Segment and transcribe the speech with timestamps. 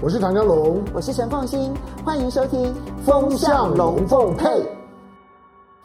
[0.00, 2.66] 我是唐江龙，我是陈凤欣，欢迎收听
[3.04, 4.46] 《风向龙凤配》。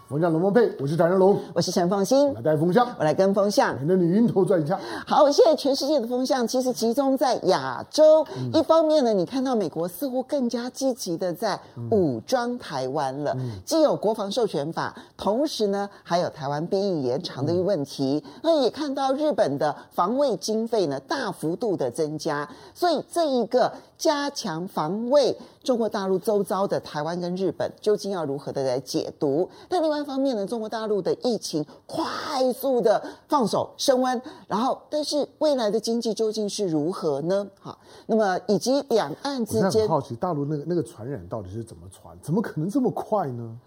[0.08, 4.80] 风向龙凤配，我是唐江龙，我是陈凤欣，来带风向，我来跟风向，你的你晕头转一下。
[5.08, 8.24] 好，现在全世界的风向其实集中在亚洲。
[8.38, 11.60] 嗯、一方面呢，你看到美国似乎更加积极的在
[11.90, 18.24] 武装台湾了，嗯、既有国防授权法，同时呢还有台湾兵役延长的一个问题。
[18.44, 23.74] 那、嗯、也看到日本的防卫经费呢大幅度的增加，所以这一个。
[24.04, 25.34] 加强防卫
[25.64, 29.50] 中国大陆周遭的台湾跟日本，究竟要如何的来解读？
[29.70, 37.48] 但另外一方面呢，中国大陆的疫情快速的放手升温，然后但是未来的经济究竟是如何呢？
[37.62, 42.14] 好，那么以及两岸之间，好奇大陆那个那个传染到底是怎么传？
[42.22, 43.58] 怎么可能这么快呢？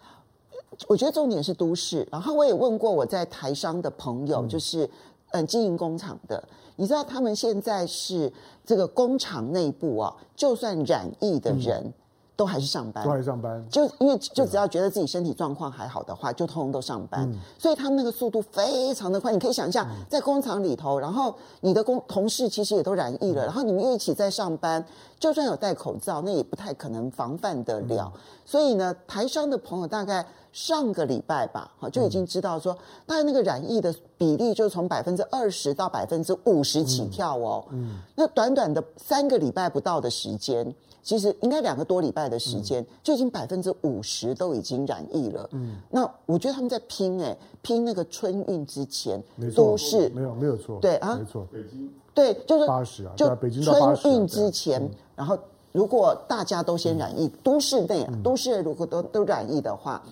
[0.86, 2.06] 我觉得重点是都市。
[2.12, 4.84] 然后我也问过我在台商的朋友，就是
[5.30, 6.46] 嗯、呃、经营工厂的。
[6.76, 8.32] 你知道他们现在是
[8.64, 11.92] 这个工厂内部啊，就算染疫的人，嗯、
[12.36, 13.66] 都还是上班，都还是上班。
[13.70, 17.22] 就因为就只要觉得自己身体状况还好的话，就通通都上班。
[17.30, 19.32] 嗯、所以他们那个速度非常的快。
[19.32, 24.84] 你可以想象，在工厂里头，然后你的工同事其实也都染疫了，嗯、然后你们又一起在上班，
[25.18, 28.12] 就算有戴口罩，那也不太可能防范得了。
[28.14, 30.24] 嗯、所以呢，台商的朋友大概。
[30.56, 32.72] 上个礼拜吧，哈就已经知道说，
[33.04, 37.62] 大概那个染疫的比例就从百分之二十到百分之五十起跳哦。
[37.72, 37.98] 嗯，嗯。
[38.14, 45.46] 那短短的三个礼拜不到的时间，其实应该两个多礼拜的时间，嗯、就已经百分之五十都已经染疫了。
[45.52, 49.22] 嗯，那我觉得他们在拼哎，拼那个春运之前，
[49.54, 55.38] 都是没有没有错，对啊，没错，北京对就是八十啊，就北京春运之前，嗯、然后
[55.72, 60.02] 如果大家都先染疫，嗯、都市内啊，嗯、都市如果都都染疫的话。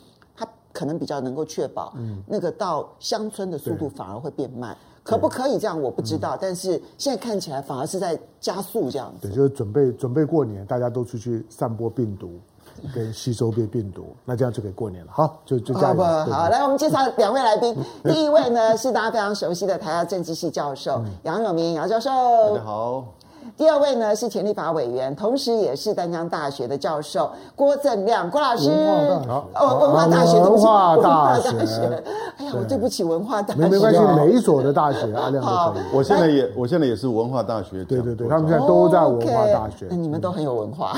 [0.75, 5.81] 可能比较能够确保，嗯那个到乡村的速度反而会变慢，可不可以这样？
[5.81, 9.29] 我不知道，但是现在看起来反而是在加速这样子。
[9.29, 12.41] 对，就是准备准备过年，大家都出去散播病毒，
[12.93, 15.13] 跟吸收变病毒，那这样就可以过年了。
[15.15, 15.97] 好，就就这样。
[15.97, 17.73] 好，好，来我们介绍两位来宾。
[18.03, 22.11] 第一位呢是大家非常熟悉的台大政治系教授杨永明杨教授。
[22.51, 23.05] 大家好。
[23.57, 28.69] 第二位呢是前立法委员，同时也是丹江大学的教授郭正亮郭老师。
[28.69, 32.03] 哦，文化大学，文化大学。
[32.37, 33.61] 哎呀，我对不起文化大学。
[33.61, 35.83] 没没关系，每一所的大学阿 亮都可以。
[35.93, 37.85] 我现在也，我现在也是文化大学。
[37.85, 39.87] 对对对，他们现在都在文化大学。
[39.89, 40.97] 那你们都很有文化。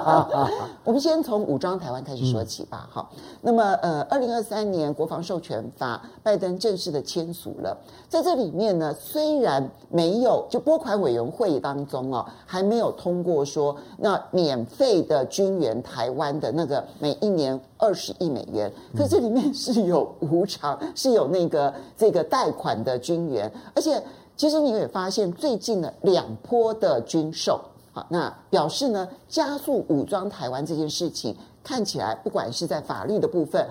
[0.84, 2.88] 我们先从武装台湾开始说起吧。
[2.90, 3.10] 好，
[3.42, 7.76] 那么呃，二零二三年国防授权法，拜登正式的签署了。
[8.08, 24.02] 在这里面呢，虽然没有就拨款委员会当中哦，还没有通过说那免费的军援台湾的那个每一年二十亿美元，可这里面是有无偿，是有那个这个贷款的军援，而且
[24.36, 27.60] 其实你也发现最近的两波的军售，
[27.92, 33.66] 好，那表示呢加速武装台湾这件事情，看起来不管是在法律的部分，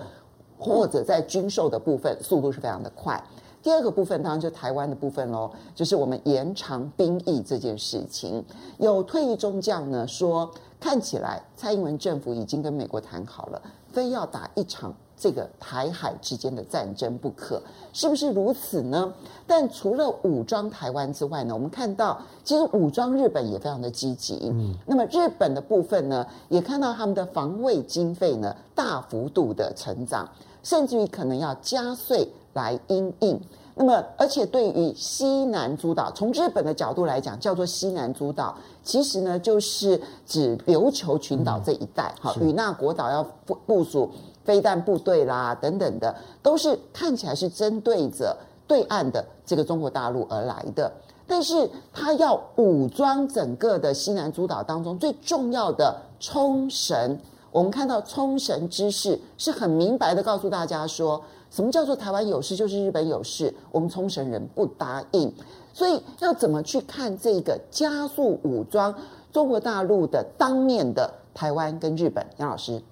[0.58, 3.22] 或者在军售的部分，速度是非常的快。
[3.64, 8.44] 第二个部分当然就台湾的部分喽，就是我们延长兵役这件事情。
[8.76, 17.62] 有退役中将呢说，看起来蔡英文政府已经跟美国谈好了，非要打一场这个台海之间的战争不可，
[17.94, 19.10] 是不是如此呢？
[19.46, 24.40] 但除了武装台湾之外呢，我们看到其实武装日本也非常的积极。
[24.52, 30.28] 嗯，那么日本的部分呢，也看到他们的防卫经费呢大幅度的成长，
[30.62, 32.28] 甚至于可能要加税。
[32.54, 33.40] 来因应，
[33.74, 44.08] 那么而且对于西南诸岛，从日本的角度来讲，叫做西南诸岛，其实呢就是指琉球群岛这一带，哈、嗯，与那国岛要部部署
[44.44, 48.36] 飞弹部队啦等等的，都是看起来是针对着
[48.68, 50.92] 对岸的这个中国大陆而来的，
[51.26, 57.18] 但是他要武装整个的西南诸岛当中最重要的冲绳，
[57.50, 61.20] 我们看到冲绳知识是很明白的告诉大家说。
[61.54, 63.54] 什么叫做台湾有事就是日本有事？
[63.70, 65.32] 我们冲绳人不答应，
[65.72, 68.92] 所以要怎么去看这个加速武装
[69.32, 72.26] 中国大陆的当面的台湾跟日本？
[72.38, 72.82] 杨老师，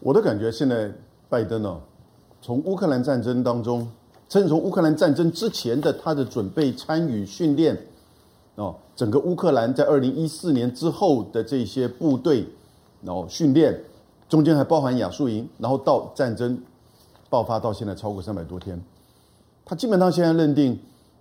[0.00, 0.90] 我的感觉现在
[1.28, 1.80] 拜登呢，
[2.40, 3.88] 从乌克兰战争当中，
[4.28, 7.78] 甚至从乌克兰战争之前的他的准备参与训练，
[8.56, 12.44] 哦，整个乌克兰在二零一四年之后的这些部队，
[13.02, 13.84] 然后训练
[14.28, 16.60] 中间还包含亚速营，然后到战争。
[17.32, 18.78] 爆发到现在超过三百多天，
[19.64, 20.78] 他基本上现在认定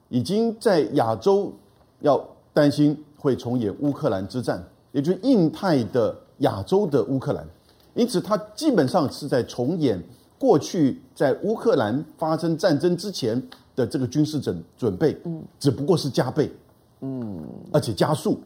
[0.09, 1.53] 已经在亚洲
[2.01, 2.21] 要
[2.51, 4.61] 担心会重演乌克兰之战，
[4.91, 7.47] 也就是印太的亚洲的乌克兰，
[7.93, 10.03] 因此他基本上是在重演
[10.37, 13.41] 过去在乌克兰发生战争之前
[13.73, 15.17] 的这个军事准准备，
[15.61, 16.51] 只不过是加倍，
[16.99, 17.41] 嗯，
[17.71, 18.37] 而且加速，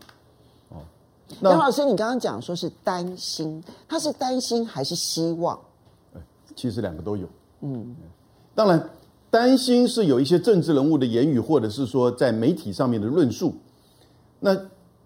[0.70, 0.78] 哦，
[1.40, 5.60] 那杨老师，你刚刚讲说是担心，他是担心还是希望？
[6.56, 7.28] 其实两个都有。
[7.66, 7.96] 嗯，
[8.54, 8.90] 当然，
[9.32, 13.56] 担心是有一些政治人物的言语，或者是说在媒体上面的论述。
[14.40, 14.56] 那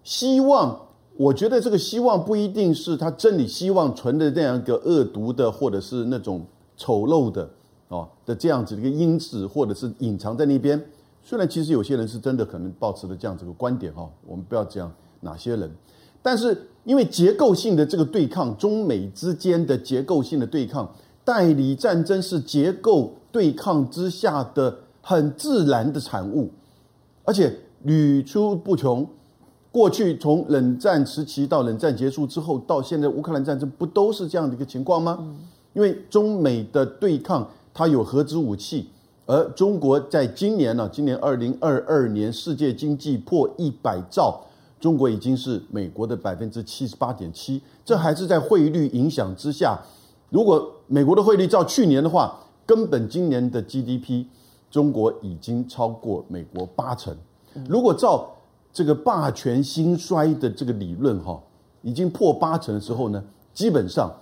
[0.04, 0.78] 希望，
[1.16, 6.44] 我觉得这个希望不一定是他真理希望存的那样一个恶毒的，或者是那种
[6.76, 7.48] 丑陋的
[7.88, 10.80] 哦的这样子的一个因子，或者是隐藏在那边。
[11.22, 15.70] 虽然其实有些人是真的可能抱持了这样子的观点哈，我们不要讲哪些人，
[16.22, 20.90] 但是因为结构性的这个对抗，中美之间的结构性的对抗，
[21.30, 26.50] 代理战争是结构对抗之下的很自然的产物，
[27.24, 29.06] 而且屡出不穷。
[29.70, 35.24] 过去从冷战时期到冷战结束之后，到现在乌克兰战争，不都是这样的一个情况吗？
[35.72, 38.88] 因为中美的对抗，它有核子武器。
[39.26, 44.40] 而中国在今年呢，今年二零二二年世界经济破一百兆，
[44.80, 49.78] 中国已经是美国的百分之七十八点七，这还是在汇率影响之下。
[50.30, 54.26] 如果美国的汇率照去年的话，根本今年的 GDP
[54.72, 57.16] 中国已经超过美国八成。
[57.68, 58.28] 如果照
[58.72, 61.40] 这个霸权兴衰的这个理论哈，
[61.82, 63.22] 已经破八成的时候呢，
[63.54, 64.12] 基本上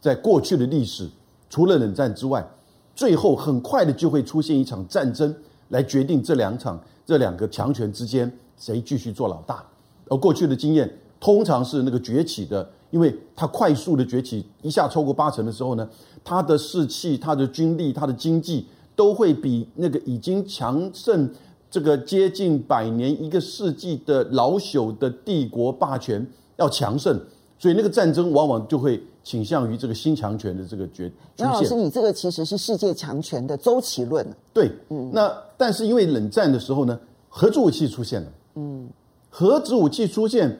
[0.00, 1.08] 在过去的历史，
[1.48, 2.44] 除了冷战之外。
[2.92, 5.32] 最后很快的就会出现一场战争，
[5.68, 9.64] 来决定这两场这两个强权之间谁继续做老大。
[10.08, 15.88] 而过去的经验通常是那个崛起的，因为它快速的崛起，一下超过八成的时候呢，
[16.22, 21.30] 它的士气、它的军力、它的经济都会比那个已经强盛
[21.70, 26.26] 这个接近百年一个世纪的老朽的帝国霸权
[26.56, 27.18] 要强盛，
[27.58, 29.02] 所以那个战争往往就会。
[29.22, 31.12] 倾向于这个新强权的这个决。
[31.36, 34.26] 杨老师，你这个其实是世界强权的周期论。
[34.50, 36.98] 对，嗯，那但是因为冷战的时候呢，
[37.28, 38.88] 核子武器出现了，嗯，
[39.28, 40.58] 核子武器出现，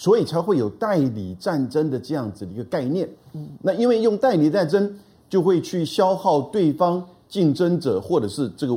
[0.00, 3.06] 所以才会有代理战争的这样子的一个概念。
[3.34, 4.98] 嗯，那因为用代理战争
[5.28, 8.74] 就会去消耗对方竞争者或者是这个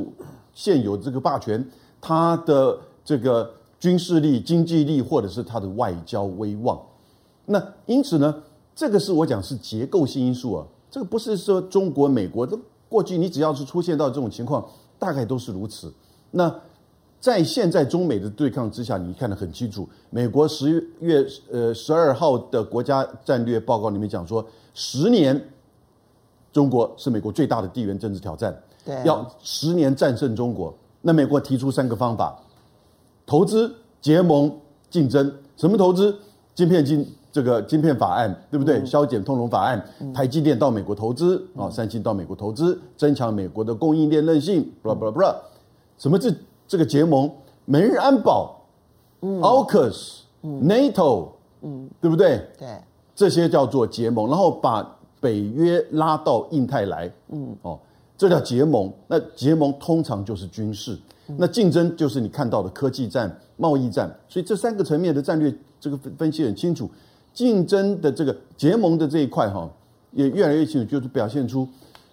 [0.52, 1.66] 现有这个霸权
[1.98, 3.50] 他的这个
[3.80, 6.78] 军事力、经济力或者是他的外交威望。
[7.46, 8.42] 那因此呢，
[8.76, 12.54] 这个是我讲是结构性因素啊，这个不是说中国、美国的
[12.90, 14.62] 过去，你只要是出现到这种情况，
[14.98, 15.90] 大概都是如此。
[16.32, 16.54] 那
[17.24, 25.42] 在现在中美的对抗之下，你看得很清楚，美国十月呃十二号的国家战略报告里面讲说，十年
[26.52, 28.54] 中国是美国最大的地缘政治挑战，
[28.84, 30.74] 对，要十年战胜中国。
[31.00, 32.38] 那美国提出三个方法：
[33.24, 34.54] 投资、结盟、
[34.90, 35.34] 竞争。
[35.56, 36.14] 什么投资？
[36.54, 37.10] 晶片金。
[37.32, 38.80] 这个晶片法案对不对？
[38.80, 39.82] 嗯、削减通融法案，
[40.12, 44.70] 台积电到美国投资啊，三星到美国投资，增强美国的供应链韧性。
[44.82, 45.34] 不啦不啦不啦，
[45.96, 46.30] 什么这
[46.66, 47.30] 这个结盟？
[47.66, 48.60] 美日安保，
[49.22, 51.28] 嗯，AUKUS，嗯，NATO，
[51.62, 52.46] 嗯，对不对？
[52.58, 52.68] 对，
[53.14, 57.78] 这些叫做结盟，然后把北约拉到印太来，嗯，哦，
[58.18, 58.92] 这叫结盟。
[59.08, 60.98] 那结盟通常就是军事，
[61.38, 64.14] 那竞争就是你看到的科技战、贸易战。
[64.28, 66.90] 所以这三个层面的战略，这个分分析很清楚。
[67.32, 69.68] 竞争的这个结盟的这一块哈，
[70.12, 71.66] 也越来越清楚，就是表现出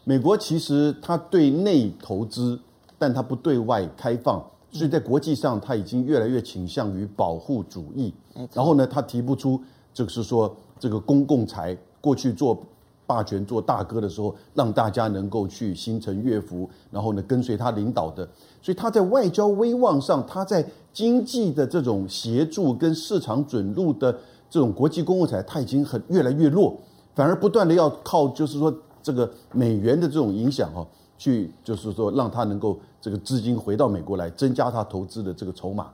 [0.06, 2.57] 美国其实它对内投资，
[3.01, 4.39] 但它不对外开放，
[4.69, 8.13] 所以在国际上它已经越来越倾向于保护主义。
[8.53, 9.59] 然后呢，它提不出
[9.92, 12.61] 就是说这个公共财过去做
[13.07, 18.23] 霸权做大哥的时候，让大家能够去心诚悦服，然后呢跟随他领导的。
[18.61, 24.16] 所以他在外交威望上，他在经济的这种协助跟市场准入的。
[24.54, 26.76] 这种国际公共财，他已经很越来越弱，
[27.16, 30.85] 反而不断的要靠，就是说这个美元的这种影响哈，
[31.18, 35.90] 去就是说让他能够这个资金回到美国来，增加他投资的这个筹码。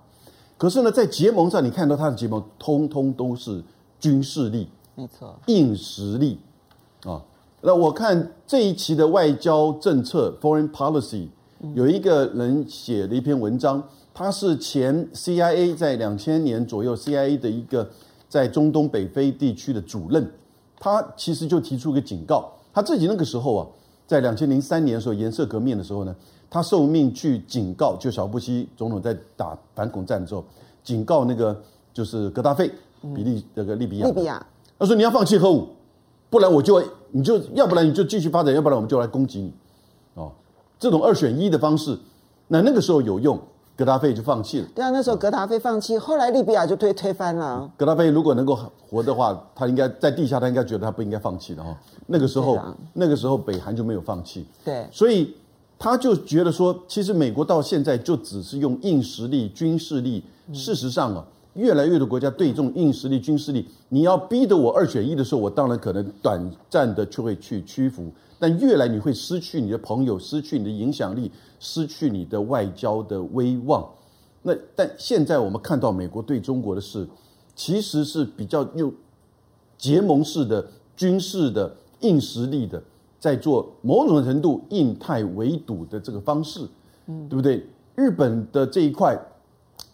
[0.58, 3.64] 可是呢，在结盟上，你看到他的结盟，通通都是
[4.00, 6.38] 军事力，没错，硬实力
[7.04, 7.24] 啊。
[7.62, 11.30] 那我看这一期的外交政策 （Foreign Policy）
[11.74, 13.82] 有一个人写了一篇文章，
[14.14, 17.90] 他是前 CIA 在两千年左右 CIA 的一个。
[18.30, 20.30] 在中东北非地区的主任，
[20.78, 22.52] 他其实就提出一个警告。
[22.74, 23.66] 他自己那个时候啊，
[24.06, 26.14] 在两千零三年的时候，颜色革命的时候呢，
[26.50, 30.44] 他受命去警告，就小布希总统在打反恐战的时候，
[30.84, 31.60] 警告那个
[31.94, 32.72] 就是格达费，
[33.16, 34.08] 比利那个利比亚。
[34.08, 34.46] 利比亚，
[34.80, 35.68] 他说你要放弃核武，
[36.30, 39.54] 不然我就你就要不然你就继续发展，要不然我们就来攻击你。
[40.16, 40.32] 哦，
[40.80, 41.98] 这种二选一的方式，
[42.48, 43.40] 那那个时候有用。
[43.78, 44.68] 格达费就放弃了。
[44.74, 47.72] 对啊，那时候格达费放弃，后来利比亚就推推翻了。
[47.78, 48.58] 格达费如果能够
[48.90, 51.78] 活的话，他应该在地下，他应该觉得他不应该放弃的哈。
[52.08, 52.58] 那个时候，
[52.94, 54.48] 那个时候北韩就没有放弃。
[54.66, 55.32] 对，所以
[55.80, 60.24] 他就觉得说，其实美国到现在就只是用硬实力、军事力。
[60.54, 68.12] 事实上啊，越来越多国家对这种硬实力、军事力，你要逼得我二选一的时候，我当然可能短暂的就会去屈服。
[68.40, 73.86] 但越来你会失去你的朋友，失去你的影响力，失去你的外交的威望。
[74.44, 77.06] 那但现在我们看到美国对中国的事，
[77.56, 78.94] 其实是比较用
[79.78, 80.66] 结盟式的
[80.96, 82.82] 军事的硬实力的，
[83.28, 86.66] 在做某种程度印太围堵的这个方式，
[87.08, 87.62] 嗯，对不对？
[87.94, 89.20] 日本的这一块，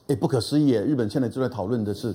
[0.05, 0.73] 哎，不可思议！
[0.73, 2.13] 日本现在就在讨论的是，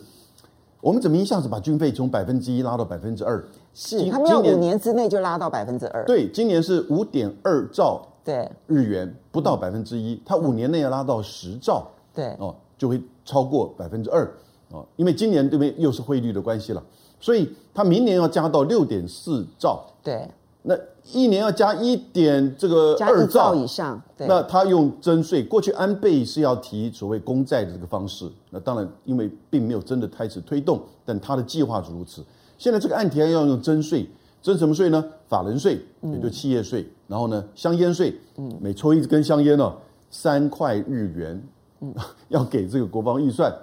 [0.80, 3.44] 我们怎么一下子把军费从百分之一拉到百分之二？
[3.74, 6.04] 是他们要五年之内就拉到百分之二。
[6.04, 11.84] 对，今年是五点二兆对日元，不到百分之一，他五年内要拉到十兆，
[12.14, 14.24] 对哦，就会超过百分之二
[14.70, 16.80] 哦，因为今年这边又是汇率的关系了，
[17.18, 20.28] 所以他明年要加到六点四兆，对。
[20.60, 20.74] 那
[21.12, 25.42] 一年要加一点这个二兆以上，那他用征税。
[25.42, 32.22] 过去安倍是要提所谓公债的这个方式，那当然因为并没有真的开始推动，但他的计划是如此。
[32.58, 34.06] 现在这个岸田要用征税，
[34.42, 35.04] 征什么税呢？
[35.28, 39.74] 法人税，也就企业税，嗯、然后呢，香烟税，嗯，每抽一根香烟呢，
[40.10, 41.42] 三块日元，
[41.80, 41.94] 嗯，
[42.28, 43.54] 要给这个国防预算。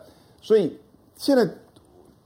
[0.42, 0.78] 所以
[1.16, 1.44] 现在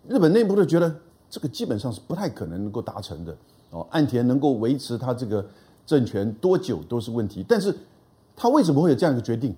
[0.07, 0.93] 日本内部都觉得
[1.29, 3.35] 这个基本上是不太可能能够达成的。
[3.71, 5.45] 哦，岸田能够维持他这个
[5.85, 7.75] 政权多久都是问题，但是
[8.35, 9.55] 他为什么会有这样一个决定？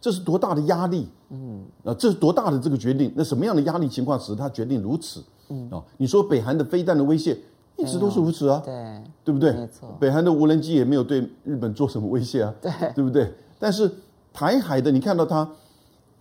[0.00, 1.06] 这是多大的压力？
[1.30, 3.12] 嗯，啊，这是多大的这个决定？
[3.14, 5.22] 那什么样的压力情况使他决定如此？
[5.48, 7.38] 嗯，哦，你说北韩的飞弹的威胁
[7.76, 9.52] 一直都是如此啊，对，对不对？
[9.52, 13.32] 没错，北韩的无人机也没有对日本做什么威胁啊，对，对不对？
[13.60, 13.88] 但是
[14.32, 15.48] 台海的，你看到它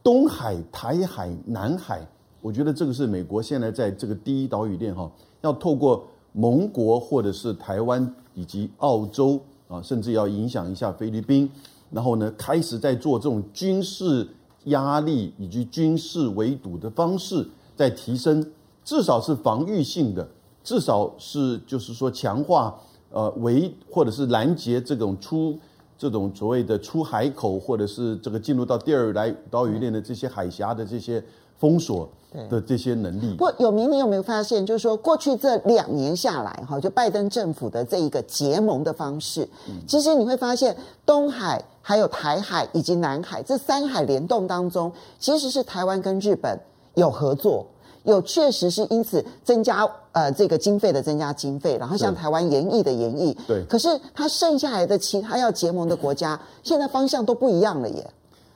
[0.03, 2.07] 东海、台海、南海，
[2.39, 6.05] 我觉得这个是美国现在在这个第一岛屿链哈，要透过。
[6.33, 11.49] 盟国或者是台湾以及澳洲啊，甚至要影响一下菲律宾，
[11.89, 14.27] 然后呢，开始在做这种军事
[14.65, 18.45] 压力以及军事围堵的方式，在提升，
[18.83, 20.27] 至少是防御性的，
[20.63, 22.79] 至少是就是说强化
[23.11, 25.57] 呃围或者是拦截这种出
[25.97, 31.23] 这种所谓的出海口，或者是这个进入到第二来岛屿链的这些海峡的这些
[31.61, 32.09] 封锁。
[32.49, 33.31] 的这些能力。
[33.31, 39.45] 不过有明，你有没有发现，就是说过去这两年下来，哈，就拜登政府的这一个结盟的方式，
[39.85, 40.73] 其实你会发现，
[41.05, 44.89] 东海、还有台海以及南海这三海联动当中，
[45.19, 46.57] 其实是台湾跟日本
[46.93, 47.65] 有合作，
[48.03, 53.61] 有确实是因此增加呃这个经费的增加经费，然后像台湾研议的研议，对。
[53.65, 58.09] 可是它剩下来的其他要结盟的国家，现在方向都不一样了耶。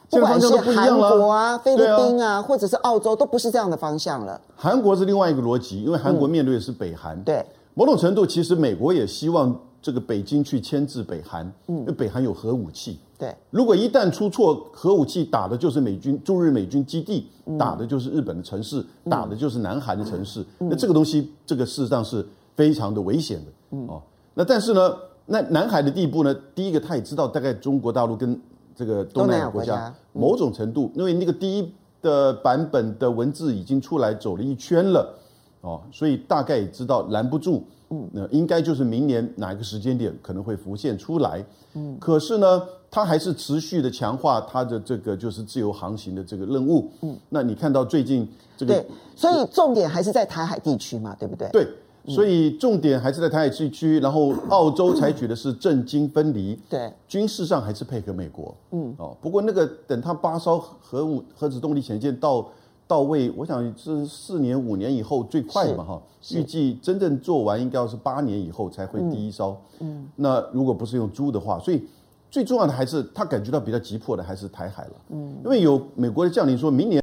[0.09, 4.39] 不管是韩国啊、菲律宾啊，或者是澳洲，都不是这样的方向了。
[4.55, 7.21] 韩国是另外一个逻辑，因为韩国面对的是北韩。
[7.23, 7.43] 对，
[7.73, 12.99] 某种程度，其实美国也希望这个北京去牵制北韩，因为北韩有核武器。
[13.17, 20.45] 对，如果一旦出错，核武器打的就是美军驻日美军基地，打的就是日本的城市，打的就是南韩的城市。
[20.59, 23.77] 那这个东西，这个事实上是非常的危险的。
[23.87, 24.01] 哦，
[24.33, 24.95] 那但是呢，
[25.25, 28.39] 那南海的地步呢，第一个他也知道，大概中国大陆跟。
[28.75, 35.15] 这个东南亚国家，某种程度，因为那个第一的版本的文字已经出来走了一圈了，
[35.61, 48.27] 哦，所以大概也知道拦不住，嗯，那应该就是明年哪一个时间点可能会浮现出来，嗯，可是呢，它还是持续的强化它的这个就是自由航行的这个任务，嗯，那你看到最近
[48.57, 51.49] 这个，对，所以重点还是在台海地区嘛，对不对？
[51.49, 51.67] 对。
[52.07, 62.47] 所以重点还是在台海地区，然后澳洲采取的是政经分离，对，军事上还是配合美国，嗯，哦，不过那个等他八艘核武核子动力潜舰到
[62.87, 66.01] 到位，我想是四年五年以后最快嘛哈，
[66.33, 71.83] 预计真正做完应该要是八年以后才会第一艘，嗯，那如果不是用租的话，所以
[72.29, 77.01] 最重要的还是他感觉到比较急迫的还是台海了，嗯，因为有美国的将领说明年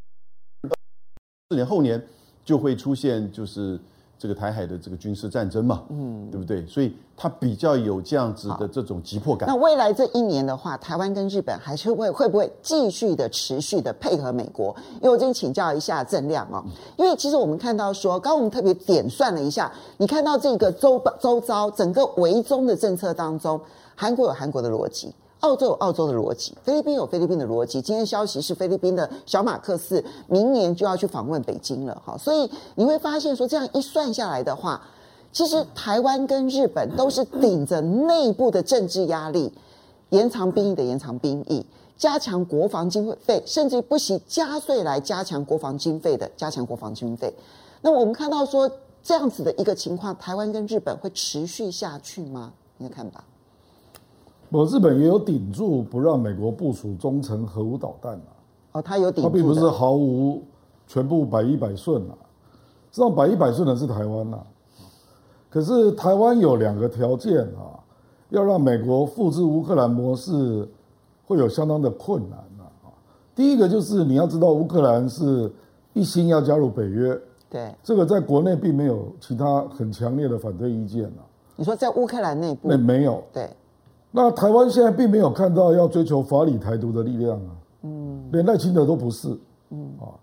[1.51, 2.01] 四年后年
[2.45, 3.81] 就会出现就是。
[4.23, 6.65] 这个台海的这个军事战争嘛，嗯，对不对？
[6.65, 9.49] 所以它比较有这样子的这种急迫感。
[9.49, 14.73] 那未来这一年的话，台湾跟日本还是会会不会继续的持续的配合美国？
[15.01, 16.63] 因为我这边请教一下郑亮哦，
[16.97, 23.61] 因为其实我们看到说，刚刚我们特别点算了一下，你看到这个周周遭整个围中的政策当中，
[23.97, 25.13] 韩国有韩国的逻辑。
[25.43, 27.83] 澳洲有澳洲的逻辑，菲律宾有菲律宾的逻辑。
[27.83, 34.81] 今天消息是菲律宾的小马克思明年就要去访问北京了，哈，所以你会发现说，这样一算下来的话，
[35.33, 39.53] 其实台湾跟日本都是顶着内部的政治压力，
[40.11, 47.35] 延长兵役的延长兵役，加强国防经费，甚至不惜加税来加强国防经费的加强国防经费。
[47.81, 48.71] 那我们看到说
[49.03, 52.53] 这样子的一个情况，台湾跟日本会持续下去吗？
[52.77, 53.25] 你的看法？
[54.53, 58.29] 我日本也有顶住，不让美国部署中程核武导弹啊。
[58.73, 60.43] 哦，他有顶住，他并不是毫无
[60.87, 62.15] 全部百依百顺啊。
[62.91, 64.39] 实际上百依百顺的是台湾呐，
[65.49, 67.81] 可是台湾有两个条件啊，
[68.29, 70.69] 要让美国复制乌克兰模式，
[71.27, 72.69] 会有相当的困难啊。
[73.35, 75.51] 第一个就是你要知道，乌克兰是
[75.95, 77.19] 一心要加入北约，
[77.49, 81.25] 对，这个在国内并没有其他很强烈的反对意见啊。
[81.57, 82.69] 你说在乌克兰内部？
[82.69, 83.25] 没没有。
[83.33, 83.49] 对，
[84.13, 87.51] 那台湾现在并没有看到要追求法理台独的力量啊。
[87.83, 89.37] 嗯，连赖清德都不是。
[89.71, 90.15] 嗯啊，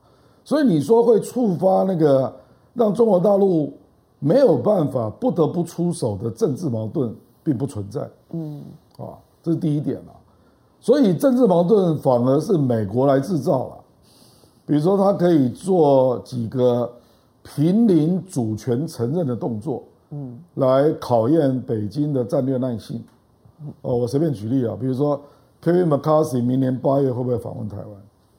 [0.46, 2.34] 所以你说会触发那个？
[2.76, 3.74] 让中国大陆
[4.20, 8.62] 没有办法不得不出手的政治矛盾并不存在，嗯，
[8.96, 10.14] 啊，这是第一点啊。
[10.80, 13.78] 所以政治矛盾反而是美国来制造了，
[14.66, 16.90] 比如说他可以做几个
[17.56, 23.04] 濒临主权承认的动作，嗯，来考验北京的战略耐性。
[23.82, 25.22] 哦，我随便举例啊，比如说
[25.62, 27.88] Kevin McCarthy 明年八月会不会访问台湾？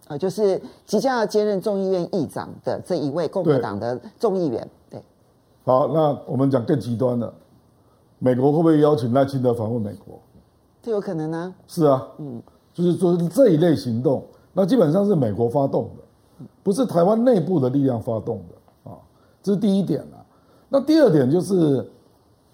[0.09, 4.99] 呃，就是即将要接任众议院议长的这一位共和党的众议员，对。
[4.99, 5.05] 对
[5.65, 7.33] 好，那我们讲更极端的，
[8.19, 10.19] 美国会不会邀请赖清德访问美国？
[10.83, 11.55] 这有可能呢？
[11.67, 18.97] 是啊，嗯，就是说这一类行动，那基本上是美国发动的，不是台湾内部的力量发动的啊，
[19.43, 20.25] 这是第一点啊。
[20.69, 21.89] 那第二点就是。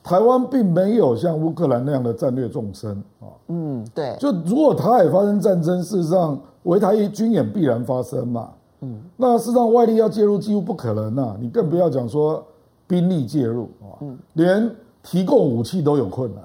[0.07, 8.51] 台湾并没有像乌克兰那样的战略纵深啊，嗯，对，就如果台海发生战争，事实上围台军演必然发生嘛，
[8.83, 12.41] 嗯，那事实上外力要介入几乎不可能啊，你更不要讲说
[12.87, 14.71] 兵力介入啊，嗯，连
[15.03, 16.45] 提供武器都有困难，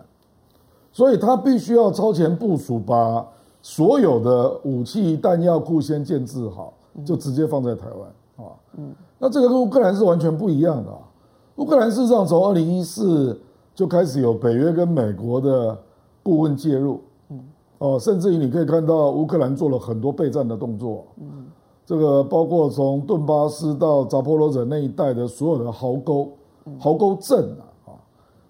[0.92, 3.24] 所以他必须要超前部署，把
[3.62, 6.74] 所有的武器弹药库先建置好，
[7.06, 10.98] 就直接放在台湾啊，嗯，那这个跟乌克兰是完全不一样的啊，
[11.58, 13.40] 乌克兰事实上从二零一四。
[13.82, 15.76] 就开始有北约跟美国的
[16.22, 17.40] 顾问介入，嗯，
[17.80, 21.48] 哦，甚至于你可以看到乌克兰做了很多备战的动作，嗯，
[21.84, 26.32] 这个包括从顿巴斯到扎波罗热那一带的所有的壕沟、
[26.78, 27.90] 壕沟阵啊，啊，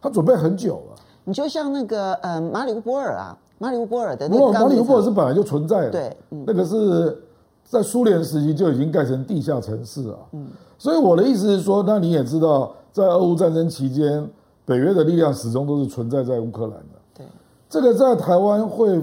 [0.01, 0.95] 他准备很久了。
[1.23, 7.17] 你就像那个呃马里乌波尔啊，马里乌波尔的那个，马里乌波尔是本来就存在的，对，那个是
[7.63, 14.29] 在苏联时期就已经盖成地下城市啊，嗯，所以我的意思是说，那你也知道，在俄乌战争期间。
[14.71, 17.25] 北约的力量始终都是存在在乌克兰的，对，
[17.67, 19.01] 这个在台湾会，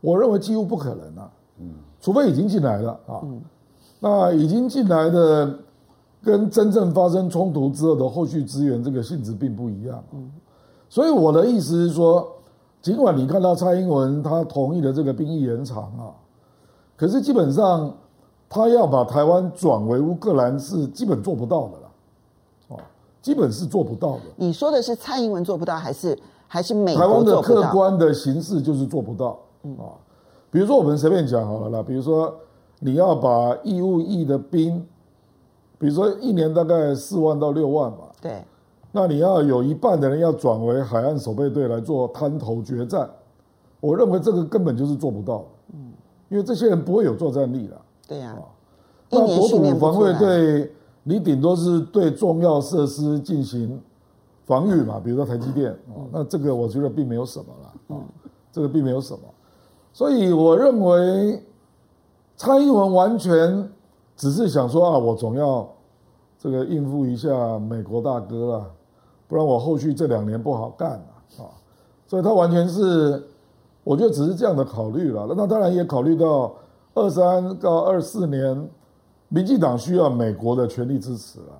[0.00, 3.42] 我认为几乎不可能啊，嗯，除非已经进来了啊，嗯，
[4.00, 5.54] 那已经进来的
[6.22, 10.32] 跟真正发生冲突之后的后续支援，这个性质并不一样，嗯，
[10.88, 12.26] 所以我的意思是说，
[12.80, 16.16] 尽管你看到蔡英文他同意了这个兵役延长啊，
[16.96, 17.92] 可是基本上
[18.48, 21.74] 他要把台湾转为乌克兰是基本做不到的。
[23.24, 24.20] 基本是做不到的。
[24.36, 29.38] 你说的是蔡英文做不到，还是还是美国台湾的客观的形式就是做不到？
[29.62, 29.96] 嗯啊，
[30.50, 32.36] 比如说我们随便讲好了啦，比如说
[32.80, 34.86] 你要把义务役的兵，
[35.78, 38.44] 比如说一年大概四万到六万吧，对，
[38.92, 43.08] 那你要有一半的人要转为海岸守备队来做滩头决战，
[43.80, 45.46] 我认为这个根本就是做不到。
[45.72, 45.92] 嗯，
[46.28, 47.80] 因为这些人不会有作战力了。
[48.06, 48.36] 对呀，
[49.08, 50.70] 那国土防卫队。
[51.06, 53.78] 你顶多是对重要设施进行
[54.46, 58.00] 防御嘛，比如说台积电啊，那这个我觉得并没有什么了啊，
[58.50, 59.20] 这个并没有什么，
[59.92, 61.42] 所以我认为
[62.36, 63.70] 蔡英文完全
[64.16, 65.68] 只是想说啊，我总要
[66.38, 68.70] 这个应付一下美国大哥了，
[69.28, 71.52] 不然我后续这两年不好干了啊，
[72.06, 73.22] 所以他完全是
[73.82, 76.54] 我觉得只是这样的考虑了，那当然也考虑到
[76.94, 78.66] 二三到二四年。
[79.28, 81.58] 民进党需要美国的全力支持啊，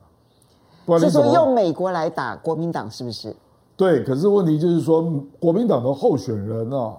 [0.87, 3.35] 不然你说用美国来打国民党是不是？
[3.77, 5.03] 对，可是问题就是说，
[5.41, 6.95] 国民党的候选人啊，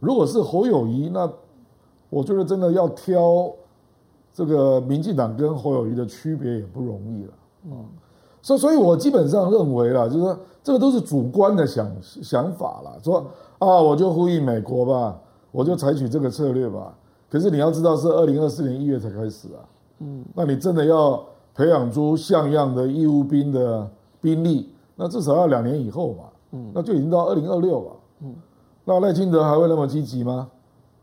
[0.00, 1.30] 如果是侯友谊，那
[2.10, 3.48] 我觉得真的要挑
[4.34, 7.32] 这个民进党跟侯友谊的区别也不容易了。
[7.66, 7.84] 嗯，
[8.42, 13.24] 所以，所以我基本上认为啦，就是说这个都是主观的想想法啦，说
[13.58, 15.16] 啊，我就呼吁美国吧，
[15.52, 16.92] 我就采取这个策略吧。
[17.30, 19.62] 可是你要知道，是二零二四年一月才开始啊。
[19.98, 26.24] 嗯，那你真的要培养出像样的义务兵的兵力，那至少要两年以后嘛。
[26.52, 27.92] 嗯，那就已经到二零二六了。
[28.20, 28.34] 嗯，
[28.84, 30.48] 那赖清德还会那么积极吗？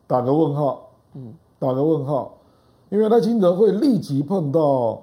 [0.07, 0.89] 打个问号。
[1.15, 2.37] 嗯，打个问号，
[2.89, 5.01] 因为赖清德会立即碰到。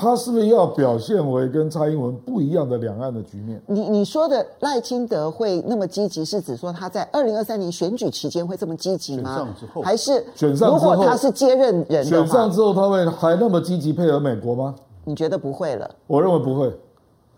[0.00, 3.60] 他是不是要表现为跟蔡英文不一样的两岸的局面？
[3.66, 9.36] 你你说的赖清德会那么积极，是指说他在二零二三年选举期间会这么积极吗？
[9.36, 14.74] 选上之后，还是选上之后，如果他是接任人选上之后他会还那么积极配合美国吗？
[15.04, 15.90] 你觉得不会了？
[16.06, 16.74] 我认为不会。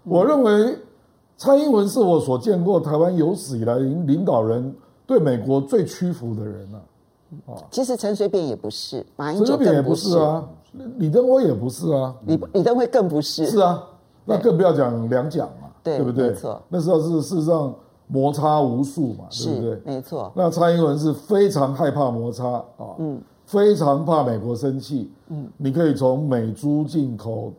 [0.05, 0.79] 我认为
[1.37, 4.73] 蔡英文是我所见过台湾有史以来领领导人
[5.05, 6.83] 对美国最屈服的人了。
[7.47, 7.59] 啊。
[7.71, 10.49] 其实陈水扁也不是，马英九也不是啊，
[10.99, 13.47] 李登辉也不是啊，李李登辉更不是。
[13.47, 13.83] 是啊，
[14.25, 16.29] 那更不要讲两蒋嘛，对对不对？
[16.29, 17.75] 没错那时候是事实上
[18.07, 19.81] 摩擦无数嘛，是对不对？
[19.85, 20.33] 没错。
[20.35, 27.53] 那蔡英文是非常害怕摩擦啊，嗯，非常怕美国生气，嗯，你可以从美猪进口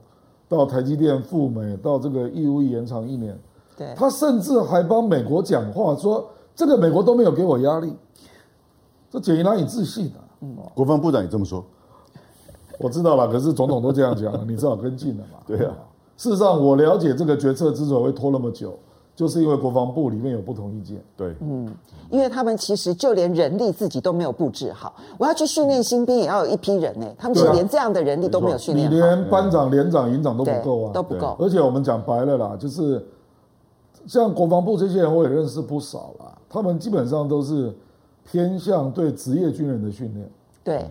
[0.47, 3.37] 到台积电赴美，到这个义务延长一年，
[3.77, 7.95] 对，他甚至还帮美国讲话，说这个美国都没有给我压力，
[9.09, 10.21] 这简直难以置信啊！
[10.41, 11.63] 嗯，国防部长也这么说，
[12.79, 15.39] 我知道了，可是总统都这样讲了， 你只好跟进了嘛。
[15.45, 15.73] 对啊，
[16.17, 18.77] 事实上我了解这个决策之所以会拖那么久，
[19.15, 21.01] 就是因为国防部里面有不同意见。
[21.15, 21.71] 对，嗯，
[22.09, 27.05] 因为他们其实就连人力自己都没有布置好，我要去训练新兵，也要有一批人呢。
[27.17, 31.37] 他们其实连这样的人力都没有训练好，你连班长、连长、营长都不够啊，都不够。
[31.39, 33.05] 而且我们讲白了啦，就是
[34.07, 36.37] 像国防部这些人，我也认识不少啦。
[36.49, 37.73] 他们基本上都是
[38.29, 40.29] 偏向对职业军人的训练。
[40.63, 40.85] 对，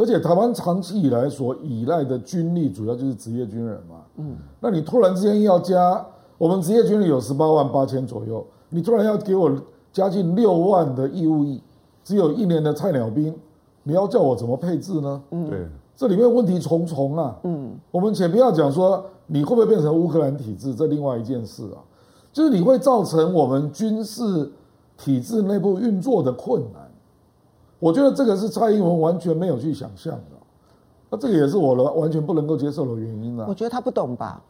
[0.00, 3.96] 而且台湾长期以来所依赖的军力，主要就是职业军人嘛。
[4.16, 6.02] 嗯，那你突然之间要加，
[6.38, 9.52] 我们职业军人有十八万八千左右，你突然要给我
[9.92, 11.62] 加进六万的义务役，
[12.02, 13.34] 只有一年的菜鸟兵，
[13.82, 15.22] 你要叫我怎么配置呢？
[15.32, 17.36] 嗯，对，这里面问题重重啊。
[17.42, 21.84] 嗯，我们且不要讲说你会不会变成乌克兰体制，这另外一件事啊。
[22.32, 24.50] 就是你会造成我们军事
[24.96, 26.79] 体制内部运作的困难，
[27.80, 30.36] 我觉得这个是蔡英文完全没有去想象的，
[31.10, 33.46] 那这个也是我的完全不能够接受的原因啊。
[33.48, 34.40] 我觉得他不懂吧？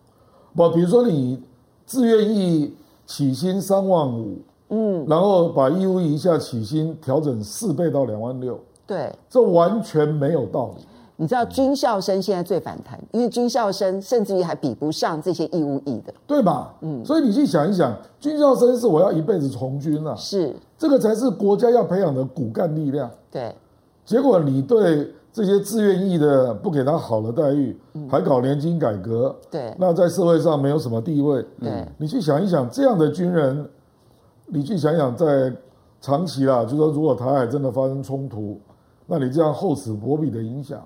[0.55, 1.41] 不，比如说你
[1.87, 2.75] 自愿意
[3.07, 4.39] 起薪三万五，
[4.69, 10.85] 嗯，然后把义务一下起薪调整四倍到两万六，对，这完全没有道理。
[11.21, 16.75] 你知道军校生现在最反弹，因为军校生甚至于还比不上这些义务役的，对吧？
[16.81, 23.11] 嗯，所以你去想一想，军校生是我要一辈子从军啊，是这个才是国家要培养的骨干力量。
[23.31, 23.55] 对，
[24.03, 27.79] 结果你对这些志愿役的不给他好的待遇，
[28.09, 31.45] 还搞年金改革，对，那在社会上没有什么地位。
[31.61, 33.69] 对，你去想一想，这样的军人，
[34.47, 35.53] 你去想想，在
[36.01, 38.59] 长期啦，就说如果台海真的发生冲突，
[39.05, 40.83] 那你这样厚此薄彼的影响。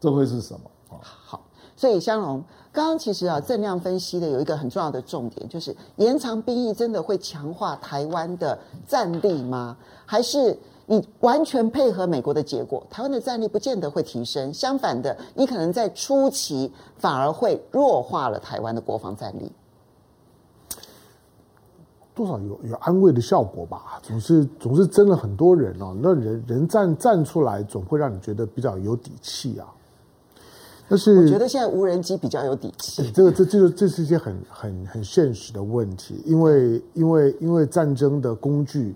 [0.00, 0.60] 这会是什么？
[1.02, 1.40] 好，
[1.76, 8.58] 所以香龙刚刚其实啊，正量分析的有一个很重要的重点，就是延长兵役真的会强化台湾的
[8.88, 9.76] 战力吗？
[10.04, 19.52] 还是你完全配合美国的结果，台湾的战力不见得会提升，相反的，你可能在初期反而会弱化了台湾的国防战力。
[22.12, 29.72] 多少有有安慰的效果吧，总是总是真了很多人哦，那人人站站出来，总会让你觉得比较有底气啊。
[30.90, 33.08] 但是我觉得现在无人机比较有底气。
[33.12, 38.92] 这个这这个这是一些很很很现实的问题，因为因为因为战争的工具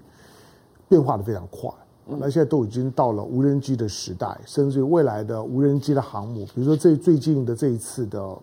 [0.89, 1.71] 变化的非常快，
[2.05, 8.37] 那现在都已经到了无人机的时代，甚至未来的无人机的航母，比如说这最近的这一次的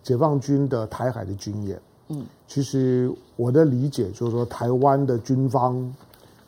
[0.00, 5.92] 解放军的台海的军演，嗯，其实我的理解就是说，台湾的军方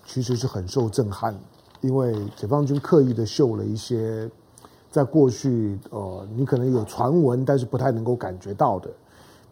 [0.07, 1.37] 其实是很受震撼，
[1.81, 4.31] 因为解放军刻意的秀了一些。
[4.95, 8.89] 在过去，呃，你可能有传闻，但是不太能够感觉到的，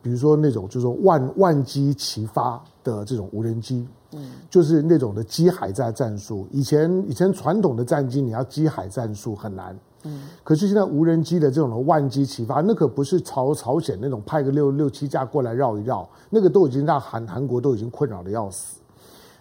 [0.00, 6.46] 比如说那种就是说万万机齐发的这种无人机，嗯，就是那种的机海战战术。
[6.52, 18.78] 以前以前传统的战机你要机海战术很难，嗯，可是现在无人机的这种的万机齐发，那可不是朝朝鲜那种派个六六七架过来绕一绕，那个都已经让韩韩国都已经困扰的要死，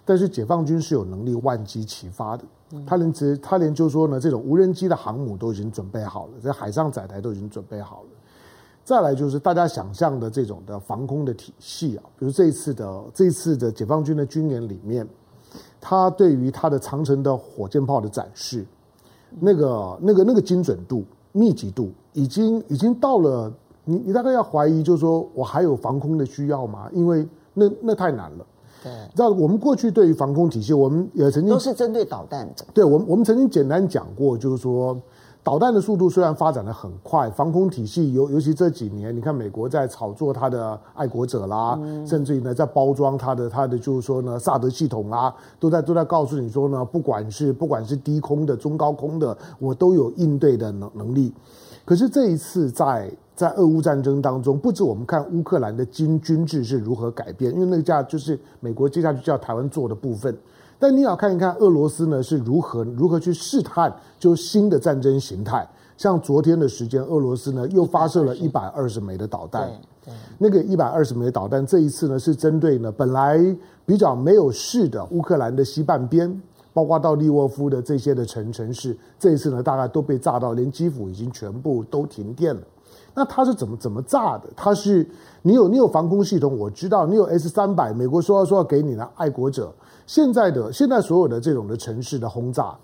[0.03, 2.43] 但是解放军是有能力万机齐发的。
[2.86, 8.10] 他连直，他连就是说呢，这种无人机的航母都已经准备好了，这海上载台都已经准备好了。
[8.84, 15.07] 再来就是大家想象的这种的防空的体系啊，比如这一次的这一次的解放军的军演里面，
[15.79, 18.65] 他对于他的长城的火箭炮的展示，
[19.39, 23.53] 那个那个那个精准度、密集度，已经已经到了
[23.86, 26.89] 你你大概要怀疑，就是说我还有防空的需要吗？
[26.91, 28.45] 因为那那太难了。
[28.83, 32.65] 对，知道我们过去对于防空体系，我们也曾经都是针对导弹的。
[32.73, 34.99] 对，我们我们曾经简单讲过，就是说
[35.43, 51.31] 导弹的速度虽然发展的很快，防空体系尤尤其这几年，你看美国在炒作它的爱国者啦，嗯、甚至于呢在包装它的它的就是说呢萨德系统啦，都在都在告诉你说呢，不管是不管是低空的、中高空的，我都有应对的能能力。
[51.85, 53.11] 可是这一次在。
[53.41, 60.38] 在俄乌战争当中，不止我们看乌克兰的军军制是如何改变，因为那个架就是美国接下去叫台湾做的部分。
[60.77, 65.67] 但你要看一看俄罗斯呢是如何如何去试探就新的战争形态。
[65.97, 69.67] 像昨天的时间，俄罗斯呢又发射了一百二十枚的导弹。
[70.06, 73.39] 对，那个一百二十枚导弹，这一次呢是针对呢本来
[73.88, 76.39] 比较没有事的乌克兰的西半边。
[76.73, 82.62] 包括到利沃夫的这些的城城市，这一次呢，大概都被炸到，连基辅已经全部都停电了。
[83.13, 84.50] 那它是怎么怎么炸的？
[84.56, 85.08] 它是
[85.41, 89.74] 你有你有防空系统，我知道你有 S 三百，美国说要说要给你的爱国者。
[90.08, 92.76] 现在的现在所有的这种的城市的轰炸，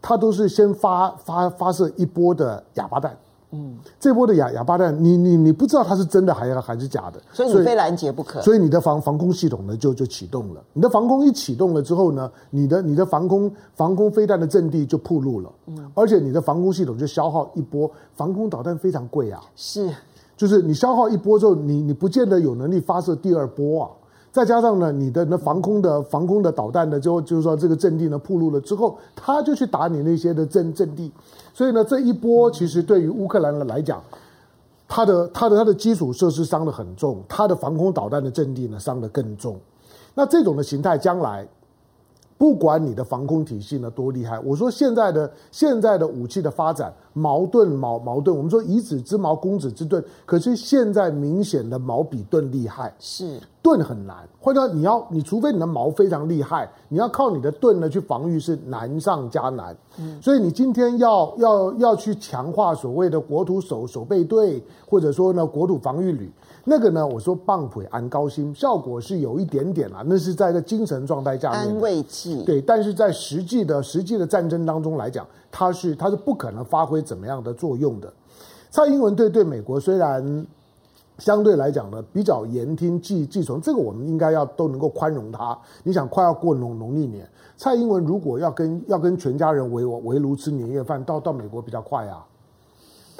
[0.00, 3.16] 它都是先发发发射一波的哑巴弹。
[3.52, 8.40] 嗯，这波的哑哑巴弹，你你你不知道它是真的还是还是假的，所以你非拦截不可。
[8.40, 10.62] 所以你的防防空系统呢就就启动了。
[10.72, 15.50] 你的防空一启动了之后呢，你的你的防空防空飞弹的阵地就暴露了。
[15.66, 19.40] 嗯，而且你的防空系统就消耗一波，防空导弹非常贵啊。
[19.56, 19.90] 是，
[20.36, 23.90] 就是你消耗一波之后，你你不见得有能力发射第二波啊。
[24.32, 31.10] 再加上呢，你的那防空的防空的导弹呢，就就是说这个阵地呢暴露了之后，他就去打你那些的阵阵地，
[31.60, 34.02] 所以呢，这一波其实对于乌克兰的来讲，
[34.88, 39.60] 它的它的它的基础设施伤得很重，它的防空导弹的阵地呢伤得更重。
[40.14, 41.46] 那这种的形态将来。
[42.38, 59.76] 不管你的防空体系呢多厉害，我说现在的现在的武器的发展矛盾矛矛盾，我们说以子之矛攻子之盾，可是现在明显的矛比盾厉害，是盾很难，或者你要你除非你的矛非常厉害，你要靠你的盾呢去防御是难上加难。
[59.98, 66.30] 嗯，所以你今天要要要去强化所谓的国土守守备队，或者说呢国土防御旅。
[66.64, 72.42] 那个呢，我说棒腿安高薪，效果是有一点点啦，那是在一个精神状态下面安慰剂。
[72.44, 78.12] 对，但是在实际的实际的战争当中来讲，它是它是不可能发挥怎么样的作用的。
[78.70, 80.46] 蔡英文对对美国虽然
[81.20, 85.56] 相对来讲呢比较言听计计从，这个我们应该要都能够宽容他。
[85.84, 92.26] 你想快要过农农历年，蔡英文如果要跟要跟全家人围围炉吃年夜饭，到到美国比较快啊。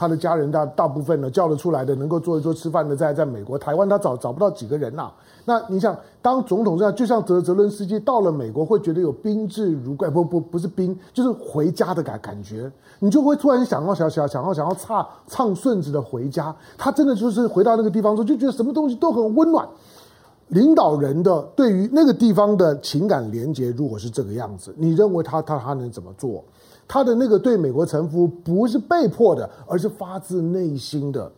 [0.00, 5.12] 他的家人大大部分呢叫得出来的，能够坐一桌吃饭的，在在美国、台湾，他找找不到几个人呐、
[5.44, 16.56] 那你想当总统这样，就像泽泽伦斯基到了美国，会觉得有宾至如归，不不不是宾，就是回家的感感觉，你就会突然想要想想想要想要唱唱顺子的回家。
[16.78, 19.68] 他真的就是回到那个地方之后，就觉得什么东西都很温暖。
[20.48, 26.42] 领导人的对于那个地方的情感连结，如果是这个样子，你认为他他他能怎么做？
[26.92, 31.30] 他的那个对美国臣服不是被迫的，而是发自内心的。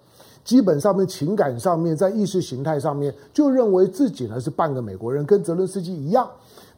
[0.43, 6.27] 基本上面情感上面，在意识形态上面，就认为自己呢是半个美国人，跟泽伦斯基一样。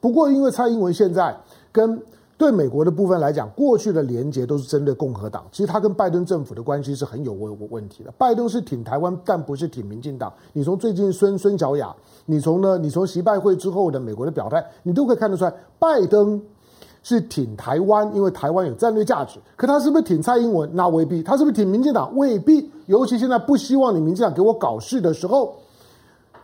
[0.01, 1.33] 不过，因为蔡英文现在
[1.71, 2.03] 跟
[2.37, 5.45] 对美国的部分来讲，过去的连结都是针对共和党。
[5.53, 8.13] 其实他跟拜登政府的关系是很有问问题的。
[8.19, 10.33] 拜登是挺台湾，但不是挺民进党。
[10.53, 11.95] 你从最近孙孙小雅，
[12.27, 16.43] 你从呢，你从习拜会之后的美国的表态，你都可以看得出来，拜登。
[17.05, 19.39] 是挺台湾，因为台湾有战略价值。
[19.55, 20.69] 可他是不是挺蔡英文？
[20.73, 21.23] 那未必。
[21.23, 22.11] 他是不是挺民进党？
[22.17, 22.69] 未必。
[22.87, 25.55] 尤其现在不希望你民进党给我搞事的时候，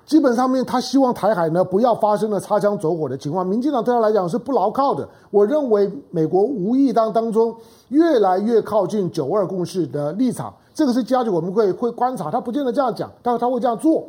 [0.04, 3.46] 基本上面他希望台海呢不要发生了擦枪走火的情况。
[3.46, 5.08] 民进党对他来讲是不牢靠的。
[5.30, 7.54] 我认为美国无意当当中
[7.88, 12.30] 越来越靠近九二共识的立场，这个是加剧我们会会观察。
[12.30, 14.04] 他不见得这样讲，但是他会这样做。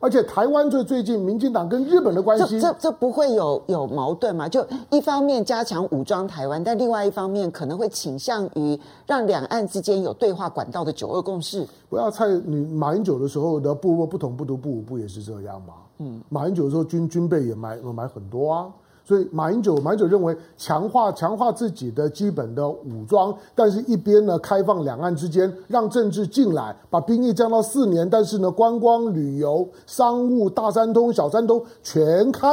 [0.00, 4.48] 而且台湾最最近，民进党跟日本的关系，这这这不会有有矛盾嘛？
[4.48, 11.66] 就一方面加强武装台湾，但另外一方面可能会倾向于让两岸之间有对话管道的九二共识。
[11.88, 15.74] 不要猜，你马英九的时候的不不同不独不武不也是这样吗？
[15.98, 18.66] 嗯，马英九的时候军军备也买买很多啊。
[19.06, 32.48] 所以马英九，马英九认为强化强化自己的基本的武装，但是一边呢开放两岸之间，让政治进来，把兵役降到四年，但是呢观光旅游、商务、大三通、小三通全开。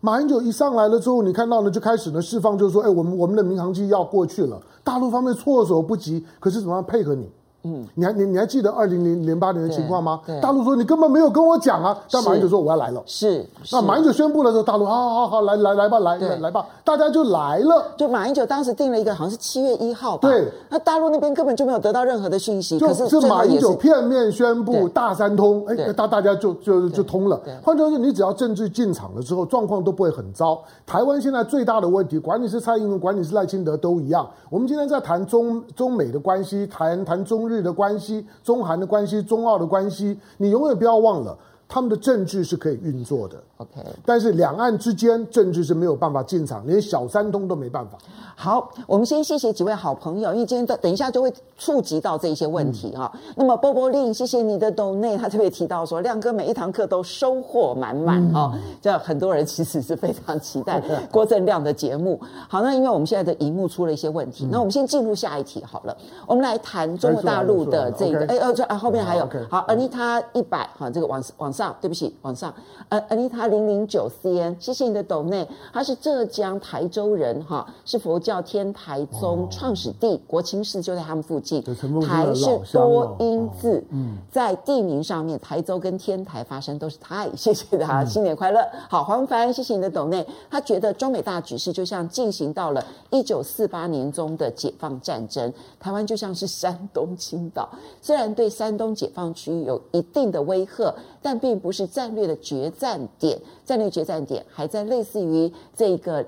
[0.00, 7.28] 马英九一上来了之后，你看到呢就开始呢释放，就是说，哎，我们我们的民航机要过去了，大陆方面措手不及，可是怎么样配合你？
[7.66, 10.20] 嗯，你还你你还记得二零零零八年的情况吗？
[10.40, 13.02] 大陆说你根本没有跟我讲啊，但马英九说我要来了。
[13.06, 17.92] 是，那马英九宣布了之后，大陆好好好来来来吧，来来来吧，大家就来了。
[17.96, 20.28] 就马英九当时定了一个好像是七月一号吧。
[20.28, 27.40] 对，那大陆那边根本就没有得到任何的讯息，就是马英九片面宣布大三通，哎，大大家就就就通了。
[27.62, 30.62] 换句话说，你只要政治进场了之后，状况都不会很糟。
[30.86, 34.28] 台湾现在最大的问题，管你是蔡英文，管你是赖清德都一样。
[34.50, 38.26] 我们今天在谈中中美的关系，谈谈中日的关系。
[38.42, 41.36] 中韩的关系，中澳的关系，你永远不要忘了，
[41.68, 43.42] 他们的政治是可以运作的。
[43.58, 47.96] OK，但是两岸之间政治是没有办法进场，连小三通都没办法。
[48.38, 53.20] 好，我们先谢谢几位好朋友，因为今天等一下就会触及到这一些问题哈、嗯。
[53.34, 58.52] 那么波波令，谢谢你的 donate，他特别提到说，亮哥每一堂课都收获满满嗯、
[58.82, 62.20] 样很多人其实是非常期待 郭正亮的节目。
[62.46, 72.52] 好，那因为我们现在的荧幕出了一些问题，嗯、那我们先进入下一题好了，我们来谈中国大陆的这个，哎呃，这啊后面还有好，Anita 一百哈，这个往往上，对不起，往上。
[72.90, 81.62] 呃，Anita 零零九 CN，谢谢你的抖内，他是浙江台州人哈，是佛教天台宗创始地，哦、国清寺就在他们附近。
[82.06, 87.28] 台是多音字，嗯，在地名上面，台州跟天台发生都是台。
[87.34, 88.60] 谢谢他，新年快乐。
[88.60, 97.68] 嗯、好，黄凡，谢谢你的抖内，他觉得中美大局势就像进行到了一九四八年中的解放战争，台湾就像是山东青岛，
[98.02, 103.38] 虽然对山东解放区有一定的威吓，但并不是战略的决战点。
[103.64, 106.24] 战略决战点还在类似于这个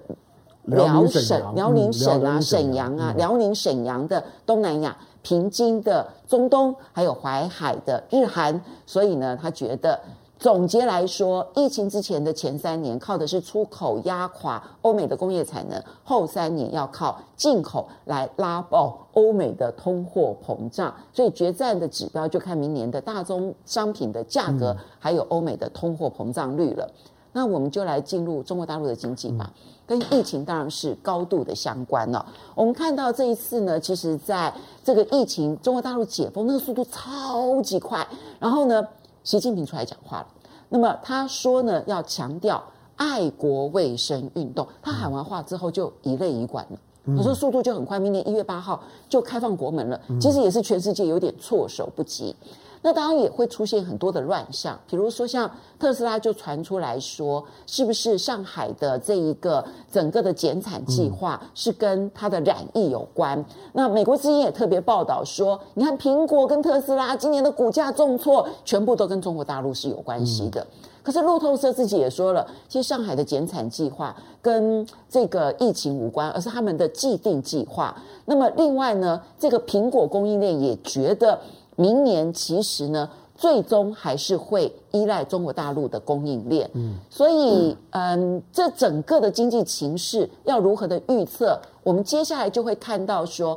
[0.62, 9.98] 辽省、辽宁省啊、沈阳啊、辽宁沈阳的东南亚、平津的中东，还有淮海的日韩，所以呢，他觉得。
[10.38, 20.94] 总结来说，疫情之前的前三年靠的是出口压垮欧美的工业产能，后三年要靠进口来拉爆欧美的通货膨胀。
[21.12, 26.88] 所以决战的指标就看明年的大宗商品的价格，还有欧美的通货膨胀率了。
[27.32, 29.52] 那我们就来进入中国大陆的经济吧，
[29.86, 32.24] 跟疫情当然是高度的相关了。
[32.54, 38.06] 我们看到这一次呢，其实在这个疫情中国大陆解封那个速度超级快，
[38.40, 38.82] 然后呢，
[39.28, 40.26] 习近平出来讲话了，
[40.70, 42.64] 那么他说呢，要强调
[42.96, 44.66] 爱国卫生运动。
[44.80, 46.78] 他喊完话之后就一类移管了，
[47.14, 50.00] 他说速度就很快，明年一月八号就开放国门了。
[50.18, 52.34] 其实也是全世界有点措手不及。
[52.82, 63.44] 那当然也会出现很多的乱象，比如说像特斯拉就传出来说，是不是上海的这一个整个的减产计划是跟它的染疫有关？
[63.72, 70.66] 那美国之音也特别报道说，你看苹果跟特斯拉今年的股价重挫，全部都跟中国大陆是有关系的。
[71.02, 77.96] 可是路透社自己也说了，其实上海的减产计划跟这个疫情无关，而是他们的既定计划。
[78.26, 81.38] 那么另外呢，这个苹果供应链也觉得。
[81.78, 86.68] 明年其实呢，最终还是会依赖中国大陆的供应链。
[86.74, 91.56] 嗯，所以嗯，这整个的经济情势要如何的预测？
[91.84, 93.56] 我们接下来就会看到说，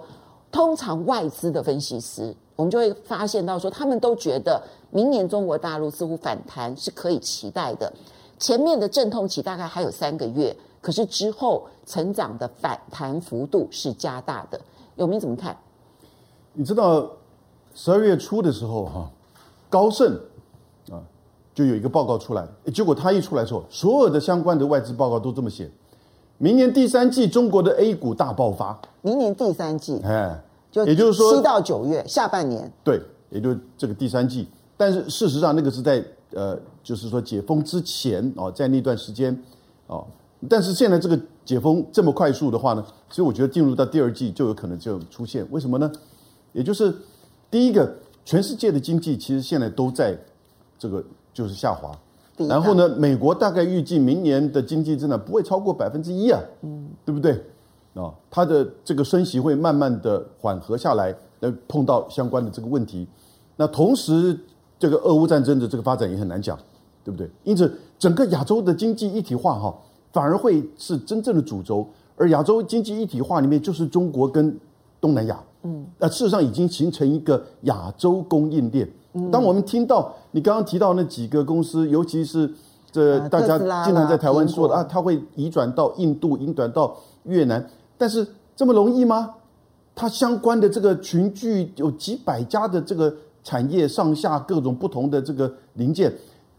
[0.51, 7.91] 通常外资的分析师，我们就会发现到说，他们都觉得明年中国大陆似乎反弹是可以期待的。
[8.37, 14.61] 前面的阵痛期大概还有三个月，可是之后成长的反弹幅度是加大的。
[14.95, 15.57] 有没有怎么看？
[16.53, 17.09] 你知道？
[17.73, 19.09] 十二月初的时候，哈，
[19.69, 20.13] 高盛
[20.89, 20.99] 啊，
[21.53, 25.69] 就有一个报告出来，结果他一出来之后，所有的相关的外资报告都这么写：
[26.37, 28.79] 明年第三季中国的 A 股大爆发。
[29.01, 34.47] 明年第三季，哎，就也就是说七到九月下半年，对，也就是这个第三季。
[34.75, 36.03] 但是事实上，那个是在
[36.33, 39.37] 呃，就是说解封之前哦，在那段时间
[39.87, 40.05] 哦。
[40.49, 45.47] 但是现在这个解封这么快速的话呢，所以我觉得进入到第二季就有可能就出现。
[45.51, 45.89] 为什么呢？
[46.51, 46.93] 也就是。
[47.51, 50.17] 第一个，全世界的经济其实现在都在
[50.79, 51.91] 这个就是下滑，
[52.37, 57.33] 然后呢，美国大概预计明年的经济增长不会超过百分之一啊，嗯，对不对？
[57.93, 63.05] 啊，它的这个升息会慢慢的缓和下来，呃，碰到相关的这个问题，
[63.57, 64.39] 那同时
[64.79, 66.57] 这个俄乌战争的这个发展也很难讲，
[67.03, 67.29] 对不对？
[67.43, 69.77] 因此，整个亚洲的经济一体化哈，
[70.13, 71.85] 反而会是真正的主轴，
[72.15, 74.57] 而亚洲经济一体化里面就是中国跟
[75.01, 75.37] 东南亚。
[75.63, 78.89] 嗯，那事实上已经形成一个亚洲供应链。
[79.29, 82.49] 当我们听到你刚刚提到那几个公司，尤其是
[82.89, 89.35] 这大家经常在台湾说的啊，它会移转到印度，移转到越南，但是这么容易吗？
[89.93, 96.11] 它相关的这个群聚有几百家的这个产业，上下各种不同的这个零件，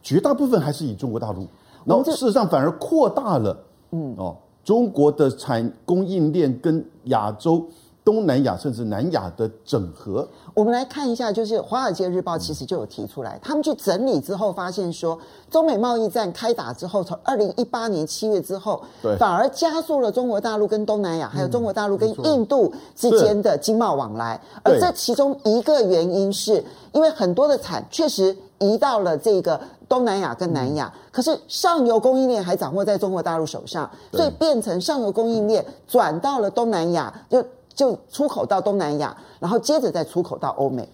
[0.03, 1.47] 绝大部分还是以中国大陆，
[1.87, 3.57] 然后事实上反而扩大了，
[3.93, 7.67] 嗯哦，中国的产供应链跟亚洲。
[8.05, 15.17] 东南亚甚至南亚的整合，我们来看一下，就是《华尔街日报》其实就有提出来，他们去整理之后发现说，
[15.49, 24.41] 中美贸易战开打之后，从二零一八年七月之后，对，反而加速了中国大陆跟东南亚，还有中国大陆跟印度之间的经贸往来。
[24.65, 37.41] 而这其中一个原因是因为很多的产确实移到了这个东南亚跟南亚，可是上游供应链还掌握在中国大陆手上，所以变成上游供应链转到了东南亚就。
[37.75, 40.89] 就出口到东南亚，然后接着再出口到欧美。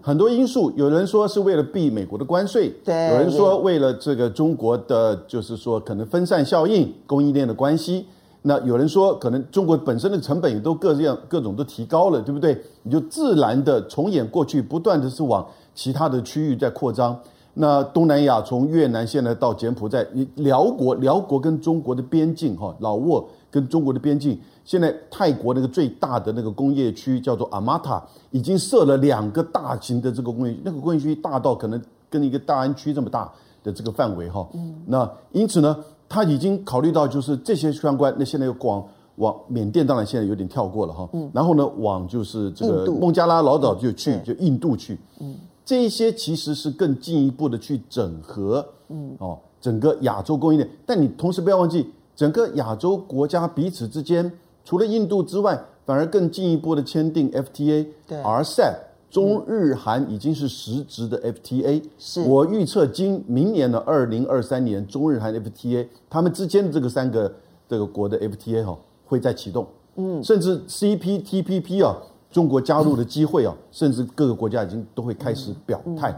[0.00, 8.06] 很多因素，有人说是为了避美国的关税，对，有人说为了这个中国的，就是说可能分散效应、供应链的关系。
[8.44, 12.60] 那有人说，可能中国本身的成本也都各样各种都提高了，对不对？
[12.82, 17.16] 你就自然的重演过去，不断的是往其他的区域在扩张。
[17.54, 24.36] 那东南亚从越南现在到柬埔寨，你辽国，辽国跟中国的边境哈，老挝跟中国的边境。
[24.64, 33.30] 现在泰国那个最大的那个工业区叫做阿玛塔，已经设了两个大型的这个工业，那个工业区大到可能跟一个大安区这么大，
[33.62, 34.48] 的这个范围哈。
[34.54, 35.76] 嗯，那因此呢，
[36.08, 38.82] 他已经考虑到就是这些相关，那现在又广
[39.16, 41.08] 往缅甸当然现在有点跳过了哈。
[41.12, 44.98] 嗯，然后呢，往就是这个孟加拉、老早就去，就印度去。
[45.20, 48.64] 嗯，这一些其实是更进一步的去整合。
[48.88, 54.32] 嗯，哦，整个亚洲供应链，但你同时不要忘记，整个亚洲国家彼此之间，
[54.64, 58.74] 除了印度之外，反而更进一步的签订 FTA、RCEP。
[59.10, 62.22] 中日韩已经是实质的 FTA，是。
[62.22, 67.30] 我预测今明年的二零二三年中日韩 FTA，他们之间的这个三个
[67.68, 71.94] 这个国的 FTA 哈会再启动，嗯，甚至 CPTPP 啊，
[72.30, 76.08] 中国加入的机会啊，甚至各个国家已经都会开始表态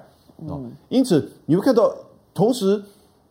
[0.48, 0.54] 啊，
[0.88, 1.92] 因此你会看到，
[2.32, 2.80] 同时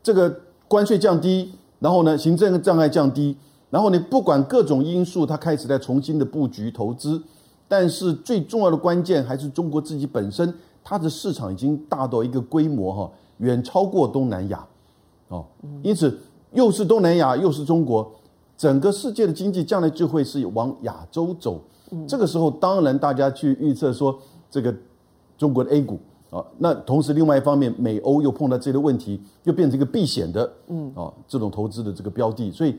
[0.03, 1.53] 这个关税降低，
[1.83, 3.35] 然后呢行政障碍降低，
[3.69, 7.21] 然后你不管各种因素，它开始在重新的布局投资。
[7.67, 14.65] 但是最重要的关键还是中国自己本身，它的市场已经大到一个规模哈，远超过东南亚，
[15.27, 15.43] 哦，
[15.81, 16.17] 因此
[16.53, 18.09] 又是东南亚又是中国，
[18.57, 21.59] 整个世界的经济将来就会是往亚洲走。
[22.07, 24.17] 这个时候，当然大家去预测说，
[24.49, 24.73] 这个
[25.37, 25.99] 中国的 A 股
[26.33, 32.51] 啊，那同时另外一方面，美欧又碰到这个问题，又变成一个避险的，嗯，啊，这种投资的这个标的。
[32.51, 32.75] 所以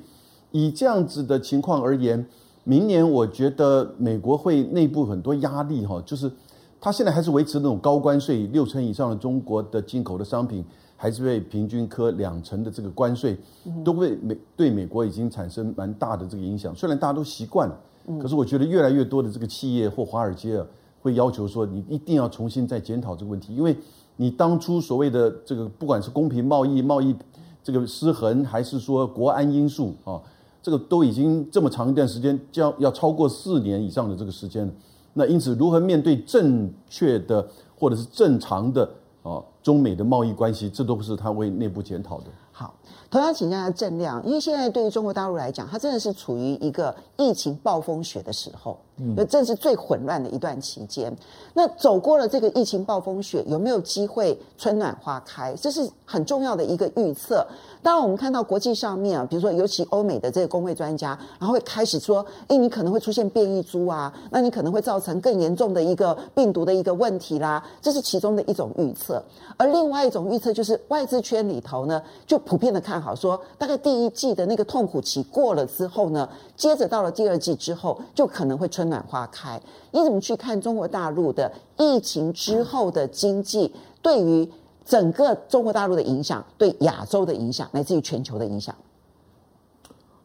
[0.50, 2.26] 以这样子的情况而言。
[2.66, 6.32] 明年我觉得美国会内部很多压力哈，就是
[6.80, 10.64] 他现在还是维持那种高关税，六成以上的中国的进口的商品
[10.96, 13.36] 还是被平均科两成的这个关税，
[13.84, 16.74] 都会美对美国已经产生蛮大的这个影响。
[16.74, 17.78] 虽然大家都习惯了，
[18.18, 20.66] 可是我觉得越来越多的这个企业或华尔街啊，
[21.04, 23.76] 会要求说你一定要重新再检讨这个问题，因为
[24.16, 27.14] 你当初所谓的这个不管是公平贸易、贸易
[27.62, 30.18] 这个失衡，还是说国安因素啊。
[30.62, 34.72] 这个都已经这么长一段时间，将要超过四年以上的这个时间了。
[35.12, 37.46] 那因此，如何面对正确的
[37.76, 38.88] 或者是正常的
[39.22, 42.28] 啊中美的贸易关系，这都是他为内部检讨的。
[42.50, 42.72] 好，
[43.14, 51.16] 同样请教下正亮，因为现在对于中国大陆来讲，它真的是处于一个疫情暴风雪的时候，嗯，正是最混乱的一段期间。
[51.52, 55.54] 那走过了这个疫情暴风雪，有没有机会春暖花开？
[55.54, 57.46] 这是很重要的一个预测。
[57.80, 69.22] 当然，我们看到国际上面啊，比如说尤其欧美的这个公卫专家，然后会开始说：“哎，你可能会出现变异株啊，那你可能会造成更严重的一个病毒的一个问题啦。”这是其中的一种预测。
[69.56, 79.60] 而另外一种预测就是外资圈里头呢，就普遍的看好说，大概第一季的那个痛苦期过了之后呢，接着到了第二季之后，就可能会春暖花开。
[79.92, 84.50] 你怎么去看中国大陆的疫情之后的经济对于？
[84.86, 88.74] 整个中国大陆的影响，对亚洲的影响，乃至于全球的影响。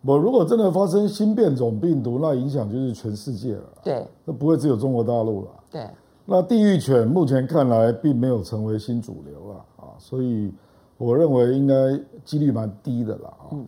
[0.01, 3.63] 我如果真的发生新变种病毒，那影响就是全世界了。
[3.81, 5.47] 对，那不会只有中国大陆了。
[5.71, 5.87] 对，
[6.25, 10.51] 那地狱犬目前看来并没有成为新主流了啊，所以
[10.99, 13.49] 我认为应该几率蛮低的啦啊。
[13.53, 13.65] 嗯，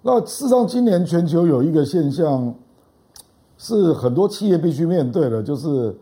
[0.00, 2.54] 那事实上，今年全球有一个现象，
[3.58, 5.94] 是很多企业必须面对的，就是。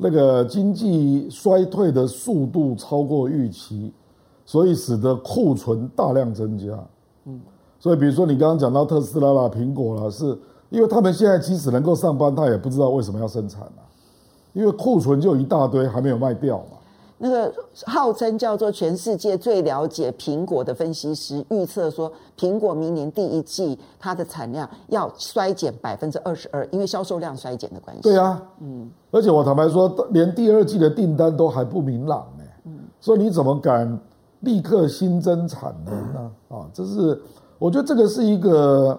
[0.00, 3.92] 那个经济衰退的速度超过预期，
[4.46, 6.66] 所以使得库存大量增加。
[7.24, 7.40] 嗯，
[7.80, 10.38] 所以比如说你刚刚讲到特斯拉啦、苹果啦，是
[10.70, 13.82] 因为他们现在即使能够上班，他也不知道为什么要生产啊，
[14.52, 16.77] 因为库存就一大堆还没有卖掉嘛。
[17.20, 17.52] 那个
[17.84, 28.02] 号称叫做全世界最了解苹果的分析师预测说，苹果明年第一季它的产量要衰减百分之二十二，因为销售量衰减的关系。
[28.02, 32.44] 对啊，嗯，而且我坦白说，连第二季的订单都还不明朗呢。
[32.64, 33.98] 嗯，所以你怎么敢
[34.40, 36.30] 立刻新增产能呢？
[36.48, 37.20] 啊，这是
[37.58, 38.96] 我觉得这个是一个，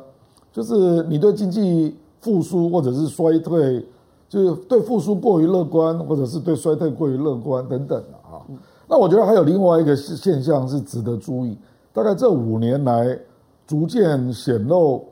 [0.51, 3.85] 就是你对经济复苏或者是衰退。
[4.29, 8.45] 就是对复苏过于乐观，或者是对衰退过于乐观等等啊。
[8.87, 11.57] 那我觉得还有另外一个现象是值得注意，
[11.91, 13.19] 大概这五年来
[13.65, 15.03] 逐渐显露，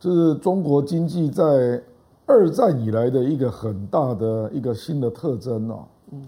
[0.00, 1.82] 就是中国经济在
[2.24, 5.76] 二战以来的一个很大的一个新的特征啊。
[6.12, 6.22] 嗯，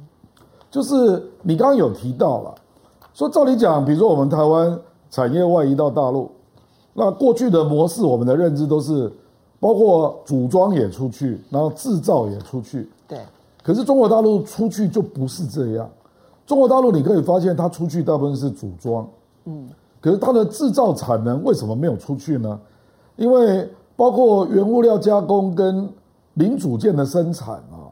[0.71, 2.55] 就是你刚刚有提到了，
[3.15, 4.79] 说照理讲，比如说我们台湾
[5.09, 6.31] 产业外移到大陆，
[6.93, 9.11] 那过去的模式，我们的认知都是。
[9.65, 12.87] 包括组装也出去，然后制造也出去。
[13.09, 13.19] 对。
[13.63, 15.89] 可是中国大陆出去就不是这样。
[16.45, 19.09] 中国大陆你可以发现，它出去大部分是组装。
[19.47, 19.71] 嗯。
[20.03, 22.61] 可是它的制造产能为什么没有出去呢？
[23.17, 25.89] 因为包括原物料加工跟
[26.35, 27.89] 零组件的生产啊，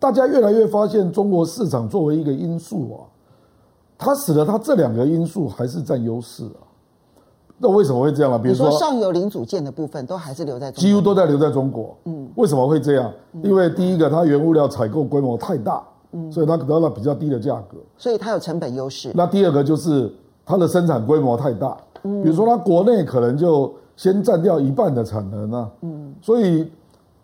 [0.00, 3.06] 大家越来越发现中国市场作为一个因素啊，
[3.96, 6.66] 它使得它这两个因素还是占优势啊。
[7.64, 8.38] 那为什么会这样呢？
[8.38, 11.96] 比如说，说上游零组件的部分都还是留在中国，几乎都在留在中国。
[12.04, 13.10] 嗯，为什么会这样？
[13.42, 19.12] 因为第一个，它原物料采购规模太大，嗯，所以它得到了比较低的价格，所以它有成本优势。
[19.14, 20.12] 那第二个就是
[20.44, 21.74] 它的生产规模太大。
[22.02, 25.70] 嗯，比如说它国内可能就先占掉一半的产能啊。
[25.80, 26.70] 嗯，所以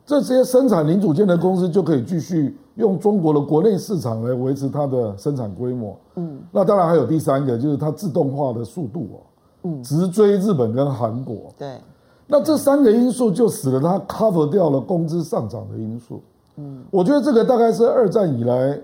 [0.06, 5.94] 这些生产零组件的公司就可以继续用中国的国内市场来维持它的生产规模。
[6.14, 9.20] 嗯，那当然还有第三个，就是它自动化的速度哦。
[9.62, 11.52] 嗯，直追日本跟韩国。
[11.58, 11.78] 对，
[12.26, 16.20] 那这三个因素就使得它 cover 掉了工资上涨的因素。
[16.56, 18.78] 嗯，我觉得这个大概是二战以来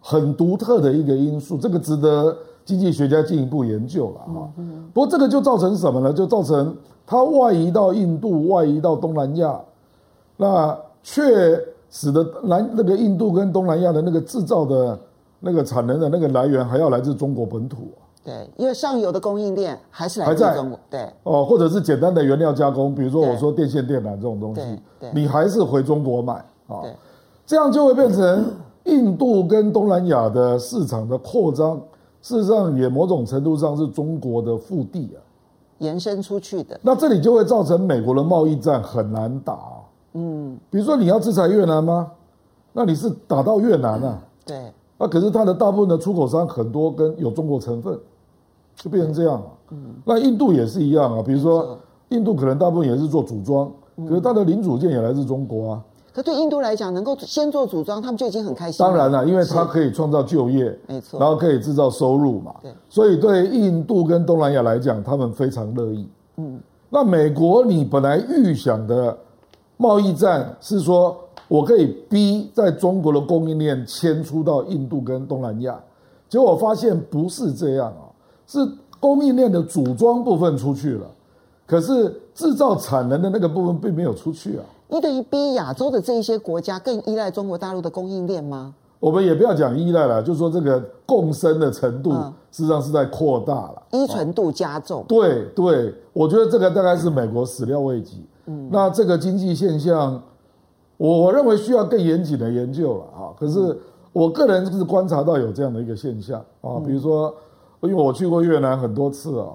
[0.00, 4.50] 很独特的一个因素，这个值得经济学家进一步研究了哈。
[4.92, 6.12] 不过这个就造成什么呢？
[6.12, 9.60] 就造成它外移到印度，外移到东南亚，
[10.36, 11.60] 那却
[11.90, 14.98] 使得南那个印度跟东南亚的那个制造的
[15.40, 17.88] 那个产能的那个来源还要来自中国本土。
[18.24, 20.78] 对，因为上游的供应链还是来自中国。
[20.88, 24.60] 对，哦，或者是简单的原料加工，比如说我说电线电缆这种东西，
[25.12, 26.34] 你还是回中国买
[26.68, 26.82] 啊。
[27.44, 28.46] 这样就会变成
[28.84, 31.80] 印度跟东南亚的市场的扩张，
[32.22, 35.18] 事实上也某种程度上是中国的腹地啊，
[35.78, 36.78] 延伸出去的。
[36.82, 39.58] 那这里就会造成美国的贸易战很难打。
[40.12, 42.12] 嗯，比如说你要制裁越南吗？
[42.72, 44.22] 那你是打到越南啊？
[44.46, 44.72] 对。
[44.96, 47.98] 那可是它的大部分的出口商很多跟有中国成分。
[48.76, 49.46] 就变成这样了。
[49.70, 51.22] 嗯，那印度也是一样啊。
[51.22, 51.78] 比如说，
[52.10, 53.70] 印度可能大部分也是做组装，
[54.08, 55.82] 可是它的零组件也来自中国啊。
[56.12, 58.84] 可对印度来讲，能够先做组装，他们就已经很开心。
[58.84, 62.54] 当然了，因为它可以创造就业，没错，然后可以制造收入嘛。
[62.60, 66.06] 对，所以对印度跟东南亚来讲，他们非常乐意。
[66.36, 66.60] 嗯，
[66.90, 69.16] 那美国，你本来预想的
[69.78, 71.16] 贸易战是说，
[71.48, 75.80] 我可以逼在中国的供应链迁出到印度跟东南亚，
[76.28, 78.01] 结果发现不是这样啊。
[78.52, 78.68] 是
[79.00, 81.06] 供应链的组装部分出去了，
[81.66, 84.64] 可是制造产能的那个部分并没有出去啊。
[84.88, 88.74] 你等于逼亚洲的这一些国家更依赖中国大陆的供应链吗？
[89.00, 92.12] 我们也不要讲依赖了，就是说这个共生的程度
[92.50, 95.02] 实际上是在扩大了，依存度加重。
[95.08, 98.22] 对对，我觉得这个大概是美国始料未及。
[98.44, 100.22] 嗯，那这个经济现象，
[100.98, 103.32] 我我认为需要更严谨的研究了啊。
[103.40, 103.76] 可是
[104.12, 107.34] 我个人是观察到有这样的一个现象啊，比如说。
[107.82, 109.48] 因为我去过越南很多次啊，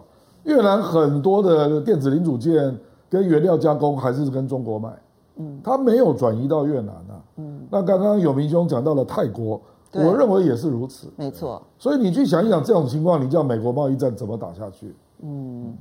[0.43, 2.77] 越南很多的电子零组件
[3.09, 4.89] 跟原料加工还是跟中国买，
[5.37, 9.59] 嗯，它没有转移到越南啊，嗯，那刚刚有明兄讲到了泰国，
[9.93, 14.93] 我认为也是如此，没错，所以你去想一想这种情况，你叫美国贸易战怎么打下去？
[15.19, 15.75] 嗯，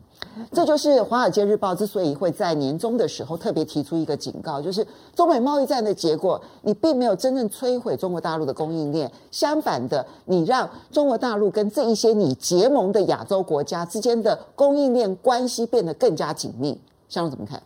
[0.51, 16.81] 这就是《华尔街日报》之所以会在年终的时候特别提出一个警告，就是中美贸易战的结果，你并没有真正摧毁中国大陆的供应链，相反的，你让中国大陆跟这一些你结盟的亚洲国家之间的供应链关系变得更加紧密。
[17.09, 17.63] 香龙怎么看？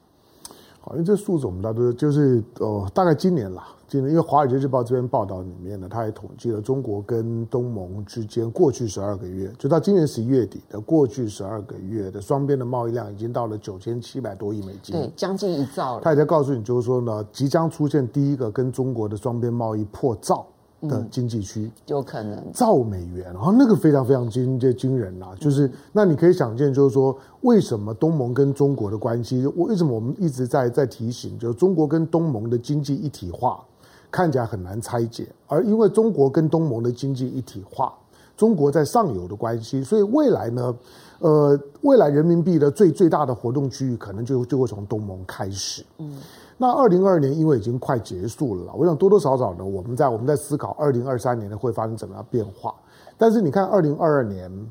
[0.81, 3.68] 好，因为这数字我们大多就是呃，大概今年啦。
[3.87, 16.03] 今年因为《华尔街日报》这篇报道里面呢，他也统计了中国跟东盟之间过去十二个月，就到今年十一月底的过去十二个月的双边的贸易量已经到了九千七百多亿美金，对，将近一兆了。
[16.05, 20.47] 他也在告诉你，就是说呢，即将出现第一个跟中国的双边贸易破兆。
[20.89, 22.43] 的经济区、嗯、有可能。
[22.53, 33.62] 造美元，然后那个非常非常惊这惊人啦，就是那你可以想见，就是说为什么东盟跟中国的关系，为什么我们一直在在提醒，就是中国跟东盟的经济一体化
[34.11, 37.93] 看起来很难拆解，而因为中国跟东盟的经济一体化，
[38.37, 40.74] 中国在上游的关系，所以未来呢，
[41.18, 46.16] 呃，未来人民币的最最大的活动区域可能就就会从东盟开始，嗯。
[46.62, 52.74] 那二零二二年因为已经快结束了，我想多多少少呢，我们在我们在思考二零二三年呢会发生怎么样变化。
[53.16, 54.70] 但是你看二零二二年，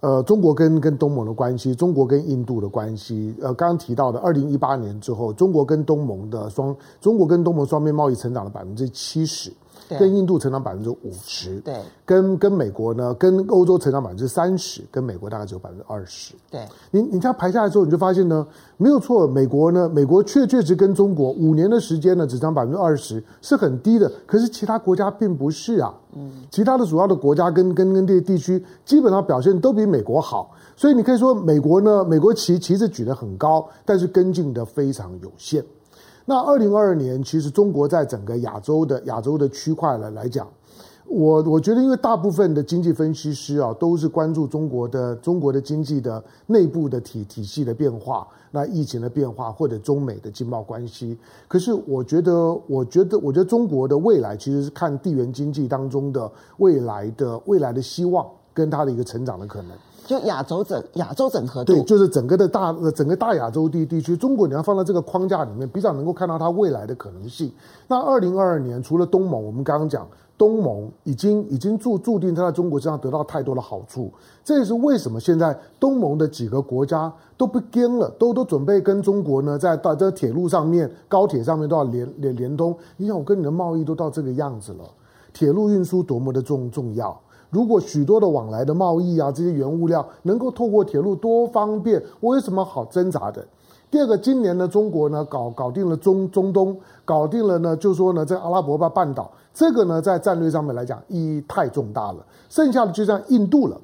[0.00, 9.52] 呃，中国跟跟东盟的关系，中国跟印度的关系，呃，刚刚提到的二零一八年之后，中国跟东盟的双，中国跟东盟双边贸易成长了百分之七十。
[9.96, 16.34] 跟印度成长百分之五十，对，跟跟美国呢，跟欧洲成长百分之三十，跟美国大概只有百分之二十。
[16.50, 16.60] 对，
[16.90, 24.10] 你你这样排下来之后，你就发现呢，没有错，美国呢，美国确确实跟中国五年的时间呢，只涨百分之二十，是很低的。
[24.26, 35.64] 可是其他国家并不是啊，嗯，其他的主要的国家跟跟跟这些地区基本上表现都比美国好，所以你可以说美国呢，美国旗旗子举得很高，但是跟进的非常有限。
[36.28, 40.46] 那二零二二年，其实中国在整个亚洲的亚洲的区块来来讲，
[41.06, 51.16] 我我觉得，因为大部分的经济分析师啊，都是关注中国的中国的经济的内部的体体系的变化，那疫情的变化，或者中美的经贸关系。
[51.48, 58.26] 可是，我觉得，我觉得，我觉得中国的未来其实是看地缘经济当中的未来的未来的希望。
[58.54, 59.70] 跟它的一个成长的可能。
[60.08, 67.52] 就亚洲整亚洲整合对，就是整个的大整个大亚洲地地区，中国你要放在这个框架里面，比较能够看到它未来的可能性。
[67.86, 74.10] 那二零二二年，除了东盟，我们刚刚讲东盟已经已经注注定它在中国身上得到太多的好处，
[74.42, 82.74] 这也是为什么现在东盟的几个国家都不跟了，都都准备跟中国呢，在到这铁路上面、高铁上面都要连连连通。
[82.96, 84.84] 你想，我跟你的贸易都到这个样子了，
[85.34, 87.20] 铁路运输多么的重重要。
[87.50, 93.44] 如果许多的往来的贸易啊，这些原物料能够透过铁路多方便，我有什么好挣扎的？
[93.90, 96.76] 第二个，今年呢，中国呢搞搞定了中中东，
[97.06, 102.18] 搞定了呢，就是说呢，在阿拉伯半半岛，这个呢在战略上面来讲意义太重大了。
[102.50, 103.80] 剩下的就像印度了，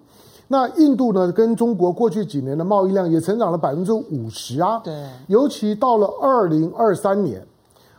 [0.49, 4.93] 那印度呢跟中国过去几年的贸易量也成长了百分之五十啊，对，
[5.29, 7.43] 尤其到了二零二三年。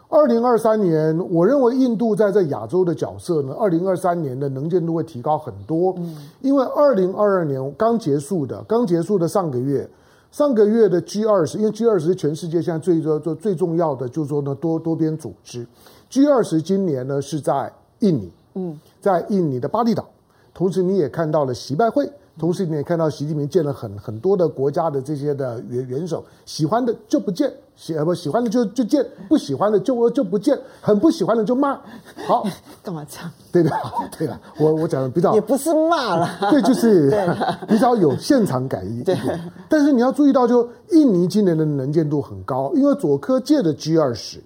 [0.08, 5.94] 二零二三年，我认为印度在这亚洲的角色呢，二零二三年的能见度会提高很多。
[5.98, 9.90] 嗯，因为二零二二年刚结束的，刚结束的上个月，
[10.32, 15.66] 上个月的 G 二十，因为 G 二十是全世界现在最最最最重要的，就是说呢多多边组织。
[16.10, 20.06] G 二十今年呢是在印尼，嗯，在印尼的巴厘岛，
[20.54, 22.10] 同时你也看到了习拜会。
[22.38, 31.80] 同时，你也看到习近平见了很很多的国家的这些的元元首，喜欢的就不见，喜不喜欢的就就见，不喜欢的就就不见，很不喜欢的就骂。
[32.28, 32.46] 好，
[32.84, 33.32] 干嘛这样？
[33.54, 33.72] 对的，
[34.18, 37.10] 对的，我我讲的比较也不是骂了， 对，就是
[37.70, 39.18] 比较有现场感一点。
[39.26, 44.44] 对，但是你要注意到，就印尼今年的能见度很高，因为佐科借的 G 二十，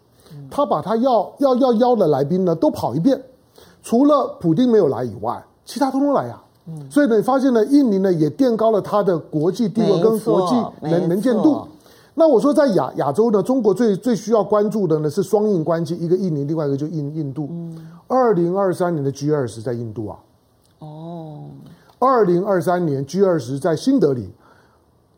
[0.52, 3.20] 他把他要要要邀的来宾呢都跑一遍，
[3.82, 6.44] 除了普丁没有来以外，其他通通来呀、啊。
[6.89, 11.68] 所以呢，你发现呢，印尼呢也垫高了它的国际地位跟国际能能见度。
[12.16, 17.49] 那我说在亚亚洲呢，中国最最需要关注的呢是双印关系，一个印尼，另外一个就印印度。
[18.07, 20.20] 二零二三年的 G 二十在印度啊。
[20.80, 21.45] 哦。
[21.97, 24.30] 二零二三年 G 二十在新德里。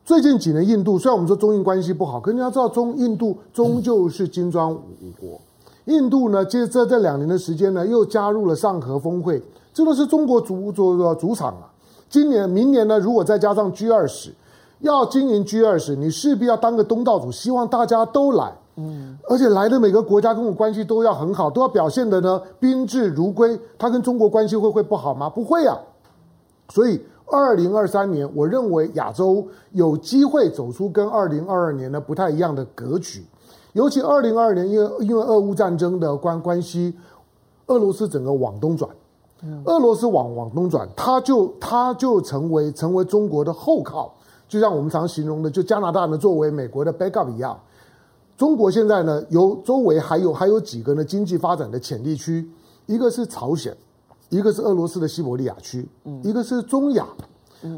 [0.05, 4.79] 最近几年，印度虽然我们说中印关系不好，可是你要知道，中印度终究是金砖五
[5.19, 5.39] 国。
[5.85, 9.41] 印度呢，接着这两年的时间呢，又加入了上合峰会。
[9.73, 11.71] 这都是中国主主主场啊！
[12.09, 14.33] 今年、明年呢，如果再加上 G 二十，
[14.79, 18.53] 要经营 G 二十，你势必要当个东道主，希望大家都来。
[18.75, 23.59] 嗯，而且来的每个国家跟我关系都要很好，都要表现的呢宾至如归。
[23.77, 25.29] 他跟中国关系会会不好吗？
[25.29, 25.77] 不会啊！
[26.69, 33.25] 所以，二零二三年，我认为亚洲有机会走出跟二零二二年呢不太一样的格局。
[33.73, 36.93] 尤其二零二二年，因为因为俄乌战争的关关系，
[37.67, 38.89] 俄罗斯整个往东转。
[39.65, 44.13] 俄罗斯往往东转，它就它就成为成为中国的后靠，
[44.47, 47.59] 就像我们常形容的，就加拿大呢作为美国的 backup 一样。
[48.37, 52.49] 中国现在呢，由周围还有还有几个呢经济发展的潜力区，
[52.85, 53.75] 一个是朝鲜，
[54.29, 55.87] 一个是俄罗斯的西伯利亚区，
[56.23, 57.07] 一个是中亚，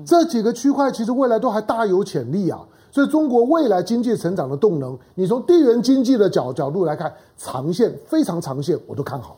[0.05, 2.59] 这几个区块其实未来都还大有潜力啊。
[2.91, 9.37] 所以中国未来经济成长的动能，你从地缘经济的角角度来看，长线非常长线，我都看好。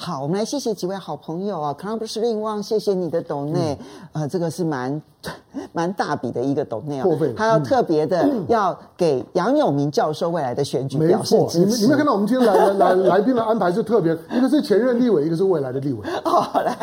[0.00, 1.74] 好，我们来谢谢几位好朋友啊
[2.06, 3.76] 是令旺，谢谢你的懂内，
[4.12, 5.02] 嗯、呃，这个是蛮
[5.72, 7.06] 蛮大笔的一个董内啊，
[7.36, 11.58] 他要特别的要给杨永明教授未来的选举表示支持。
[11.58, 16.00] 你们有没有看到我们今天 来来来宾的安排是特别，一个是前任立委，一个是未来的立委。
[16.24, 16.76] 好，来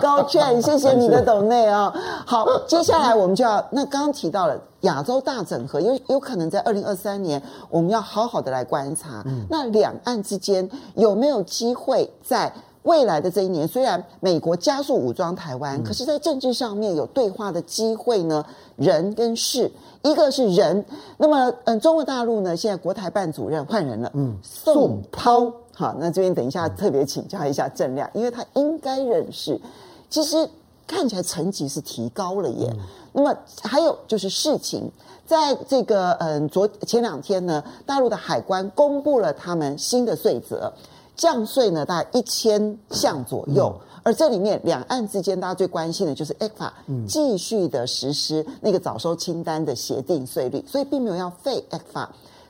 [0.00, 1.92] 高劝，谢谢你的董内啊。
[2.26, 4.58] 好，接下来我们就要那刚刚提到了。
[4.82, 12.52] 亚洲大整合有有可能在二零二三年，我们要好好的来观察，嗯、那两岸之间有没有机会在
[12.88, 18.42] 未来的这一年，虽然美国加速武装台湾，嗯、可是，在政治上面有对话的机会呢？
[18.76, 19.70] 人跟事，
[20.02, 20.84] 一个是人，
[21.18, 29.60] 那么嗯，中国大陆呢，现在国台办主任换人了，嗯，宋涛，好，那这边等一下特别请教一下郑亮，因为他应该认识，
[30.08, 30.48] 其实
[30.86, 32.68] 看起来层级是提高了耶。
[32.72, 32.80] 嗯
[33.10, 34.88] 那么还有就是事情，
[35.26, 40.72] 在这个嗯昨前两天呢，大陆的海关公布了他们新的税则，
[41.18, 46.70] 降税呢大概一千项左右，嗯、而这里面两岸之间大家最关心的就是 ECFA
[47.06, 52.08] 继续的实施那个早收清单的协定税率，所以并没有要废 ECFA。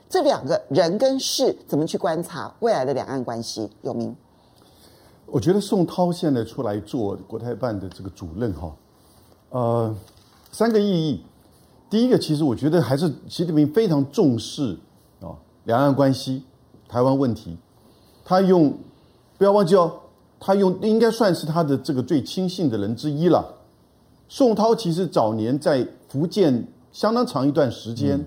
[0.09, 3.69] 这两个人跟事怎么去观察未来的两岸关系？
[3.81, 4.15] 有名？
[5.25, 8.73] 我觉得宋涛现在出来做国台办的这个主任哈，
[9.49, 9.95] 呃。
[10.51, 11.23] 三个意义，
[11.91, 14.75] 第一个其实我觉得还是习近平非常重视
[15.21, 15.29] 啊
[15.65, 16.43] 两岸关系、
[16.87, 17.55] 台湾问题，
[18.29, 18.71] 他用
[19.39, 19.91] 不要忘记哦，
[20.39, 23.43] 他用应该算是他的这个最亲信的人之一了。
[24.27, 28.23] 宋涛其实早年在福建相当长一段时间，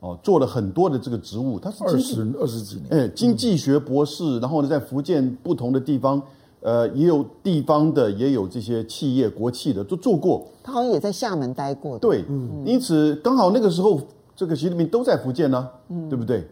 [0.00, 6.20] 哦做了很多的这个职务，他是二十二十几年，哎，经济学博士，然后呢在福建不同的地方
[6.60, 10.46] 呃，也有地方的，也有这些企业、国企的都做过。
[10.62, 11.98] 他好像也在厦门待过。
[11.98, 13.98] 对，嗯，因此刚好那个时候，
[14.36, 16.46] 这个习近平都在福建呢，嗯，对不对？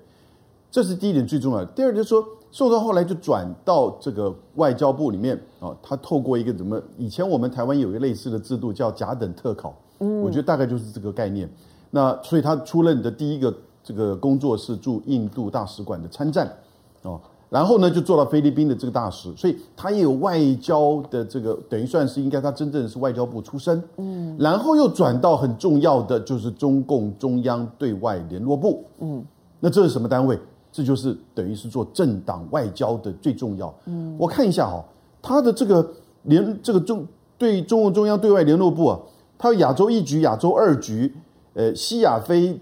[0.70, 1.66] 这是第一点最重要的。
[1.66, 6.80] 第二就是说，宋涛后来就转到这个外交部里面啊，他透过一个怎么？
[6.96, 11.48] 以前我们台湾有一个类似的制度叫甲等特考，嗯，我觉得大概就是这个概念。
[11.90, 16.50] 那所以他出任的第一个这个工作是驻印度大使馆的参赞，
[17.02, 17.20] 哦。
[17.50, 23.82] 然后呢，就做到菲律宾的这个大使，所以他也有外交的这个，等于算是应该他真正是外交部出身。
[23.96, 28.84] 嗯，然后又转到很重要的就是中共中央对外联络部。
[28.98, 29.24] 嗯，
[29.60, 30.38] 那这是什么单位？
[30.78, 33.74] 这就是等于是做政党外交的最重要。
[33.86, 34.84] 嗯，我看一下哈、哦，
[35.20, 35.84] 他的这个
[36.22, 37.04] 联这个中
[37.36, 39.00] 对中共中央对外联络部啊，
[39.36, 41.12] 他有亚洲一局、亚洲二局、
[41.54, 42.56] 呃西亚非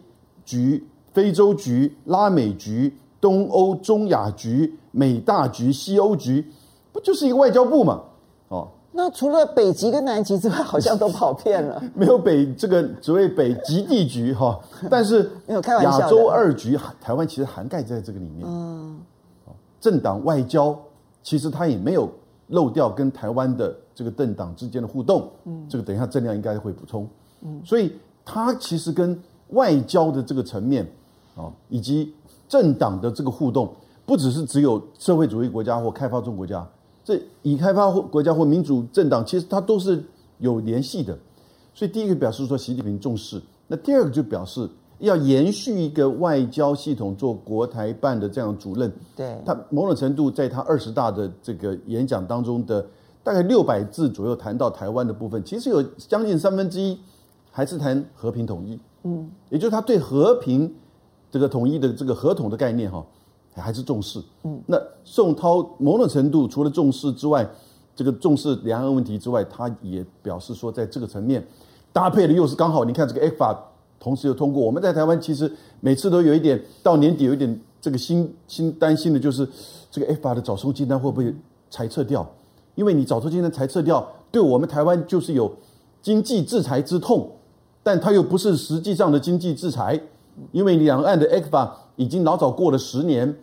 [0.46, 2.96] 局、非洲局、拉美局。
[3.18, 6.46] 东欧、中亚局、美大局、西欧局，
[6.92, 8.02] 不就是一个外交部嘛？
[8.96, 11.82] 哦，那除了北极跟南极之外，好像都跑遍了。
[11.94, 16.00] 没有北这个所谓北极地局哈、哦， 但是没有开玩笑。
[16.00, 18.44] 亚洲二局，台湾其实涵盖在这个里面。
[18.46, 18.98] 嗯，
[19.80, 20.76] 政党外交
[21.22, 22.10] 其实它也没有
[22.48, 25.30] 漏掉跟台湾的这个政党之间的互动。
[25.44, 27.06] 嗯，这个等一下郑亮应该会补充。
[27.42, 27.92] 嗯，所以
[28.24, 29.18] 它其实跟
[29.50, 30.86] 外交的这个层面
[31.36, 32.12] 啊，以及
[32.48, 33.72] 政党的这个互动，
[34.04, 36.66] 不只是只有社会主义国家或开发中国家，
[37.06, 40.02] 这已开发国家或民主政党，其实它都是
[40.38, 41.16] 有联系的。
[41.72, 48.92] 所以第一个表示说习近平重视，那第二个就表示要延续一个外交系统做国台办的这样主任。
[49.14, 52.84] 对，他某种程度在他二十大的这个演讲当中的
[53.22, 56.98] 大概六百字左右谈到台湾的部分，其实有将近三分之一
[57.52, 58.76] 还是谈和平统一。
[59.04, 60.74] 嗯，也就是他对和平。
[61.28, 63.04] 这个统一的这个合同的概念哈，
[63.62, 64.22] 还是重视。
[64.44, 67.48] 嗯，那宋涛某种程度除了重视之外，
[67.94, 71.44] 这个重视两岸问题之外，他也表示说，在这个层面
[71.92, 73.56] 搭配的又是刚好，你看这个 ECFA
[73.98, 74.62] 同时又通过。
[74.62, 75.50] 我们在台湾其实
[75.80, 79.48] 每次都有一点到年底有一点这个心心担心的就是
[79.90, 81.34] 这个 ECFA 的早收清单会不会
[81.70, 82.28] 裁撤掉？
[82.74, 85.50] 因为你早收清单裁撤掉，对我们台湾就是有
[86.02, 87.30] 经济制裁之痛，
[87.82, 89.98] 但它又不是实际上的经济制裁。
[90.52, 93.34] 因为两岸的 ECFA 已经老早过了十年，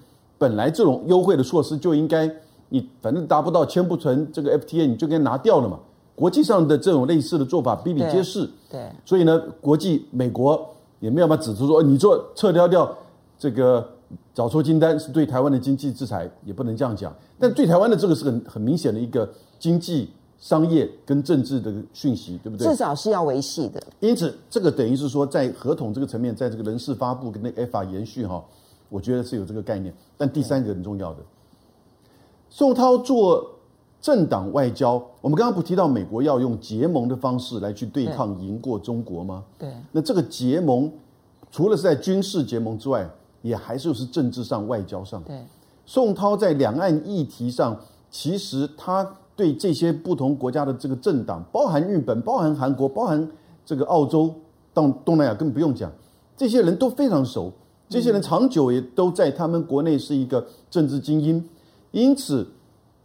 [0.44, 2.30] 本来这种优惠的措施就应该，
[2.68, 5.80] 你反正达不到签不成这个 FTA，你就该拿掉了嘛。
[6.16, 8.42] 国际上的这种类似的做法比比皆是。
[8.70, 10.70] 对，对，所以呢，国际美国
[11.00, 12.94] 也没有办法指出说你做撤掉掉
[13.40, 13.88] 这个
[14.34, 17.16] 早出清单是对台湾的经济制裁，也不能这样讲。
[17.40, 20.10] 但对台湾的这个是很很明显的一个经济。
[20.40, 22.68] 商业跟政治的讯息，对不对？
[22.68, 23.82] 至少是要维系的。
[24.02, 28.44] 因此，这个等于是说，在合同这个层面，在这个人事发布跟那 ECFA 延续哈，
[28.94, 29.92] 我觉得是有这个概念。
[30.16, 31.20] 但第三个很重要的，
[32.48, 33.50] 宋涛做
[34.00, 39.44] 政党外交，我们刚刚不提到美国要用结盟的方式来去对抗赢过中国吗？
[39.58, 39.74] 对。
[39.92, 40.92] 那这个结盟，
[41.50, 43.10] 除了是在军事结盟之外，
[43.42, 45.24] 也还是是政治上、外交上。
[45.24, 45.44] 对。
[45.86, 47.76] 宋涛在两岸议题上，
[48.12, 49.18] 其实他。
[49.36, 53.32] 对这些不同国家的这个政党，包含日本、包含韩国、包含
[53.66, 54.32] 这个澳洲，
[54.76, 55.92] 到东南亚更不用讲，
[56.38, 57.52] 这些人都非常熟。
[57.94, 61.48] 这些人长久也都在他们国内是一个政治精英，
[61.92, 62.48] 因此，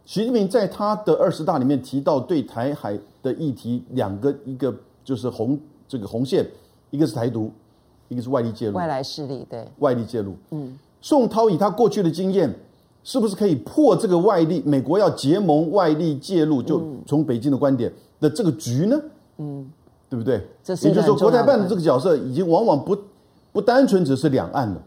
[0.03, 6.43] 习近平在他的二十大里面提到对台海的议题，两个一个就是红这个红线，
[6.89, 7.51] 一个是台独，
[8.07, 10.35] 一个是外力介入，外来势力对外力介入。
[10.49, 12.51] 嗯，宋涛以他过去的经验。
[13.01, 14.61] 是不是可以破这个外力？
[14.65, 19.01] 美国要结盟，外力介入，就从北京的观点的这个局呢？
[19.37, 19.65] 嗯，
[20.09, 20.45] 对不对？
[20.61, 22.95] 这是也就是说，国台办的这个角色已经往往不
[23.51, 24.81] 不单纯只是两岸的，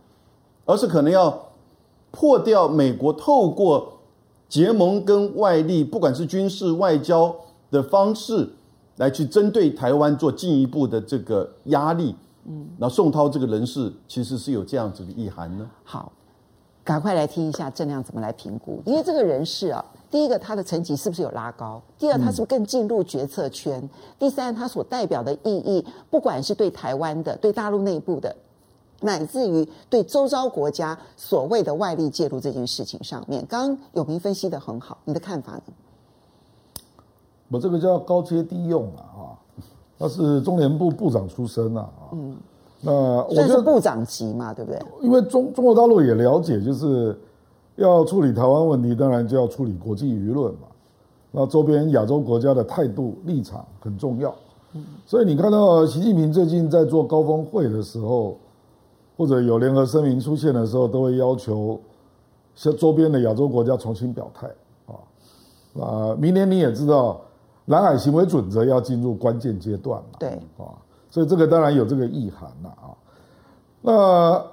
[0.65, 1.49] 而是可能要
[2.11, 3.93] 破掉美国透过
[4.49, 7.35] 结盟跟外力，不管是军事、外交
[7.71, 8.49] 的方式
[8.97, 12.15] 来去针对台湾做进一步的这个压力。
[12.45, 15.69] 嗯，那宋涛这个人士其实是有这样子的意涵呢。
[15.85, 16.13] 好。
[16.85, 21.81] 赶快来听一下郑亮怎么来评估，因为这个人士啊，第一个他的层级是不是有拉高？
[21.97, 23.81] 第二，他是不是更进入决策圈？
[23.81, 23.89] 嗯、
[24.19, 28.35] 第三，他所代表的意义，不管是对台湾的、对大陆内部的，
[29.03, 35.63] 乃至于对周遭国家所谓的外力介入这件事情上面，刚刚有明分析的很好，你的看法呢？
[37.49, 39.23] 我这个叫高阶低用啊，啊，
[39.99, 42.37] 他是中联部部长出身啊，嗯。
[42.85, 44.83] 那我觉得部长级嘛，对不对？
[45.03, 47.17] 因为中中国大陆也了解，就是
[47.77, 50.67] 要处理台湾问题，当然就要处理国际舆论嘛。
[51.31, 54.35] 那周边亚洲国家的态度立场很重要。
[55.07, 58.37] 所以你看到习近平最近在做高峰会的时候，
[59.17, 61.81] 或者有联合声明出现的时候，都会要求
[62.55, 64.47] 像周边的亚洲国家重新表态
[64.87, 64.95] 啊。
[65.81, 67.21] 啊，明年你也知道，
[67.67, 70.75] 蓝海行为准则要进入关键阶段嘛，对啊，
[71.09, 72.91] 所以这个当然有这个意涵了啊。
[73.81, 74.45] 那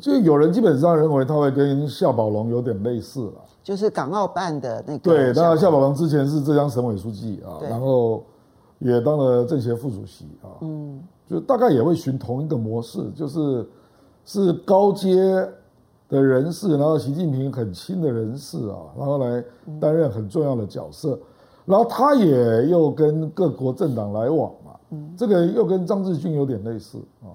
[0.00, 4.98] 就有人基本上认为他会跟夏宝龙有点类似了，就是港澳办的那个。
[4.98, 8.24] 对，那夏宝龙之前是浙江省委书记啊，然后
[8.78, 11.02] 也当了政协副主席啊，嗯，
[11.32, 13.66] 就大概也会循同一个模式，就是
[14.24, 15.48] 是高阶。
[16.08, 19.42] 的人士，然后习近平很亲的人士啊，然后来
[19.80, 21.18] 担任很重要的角色，
[21.64, 27.32] 然后他也又跟各国政党来往嘛，嗯，这个又跟张志军有点类似啊，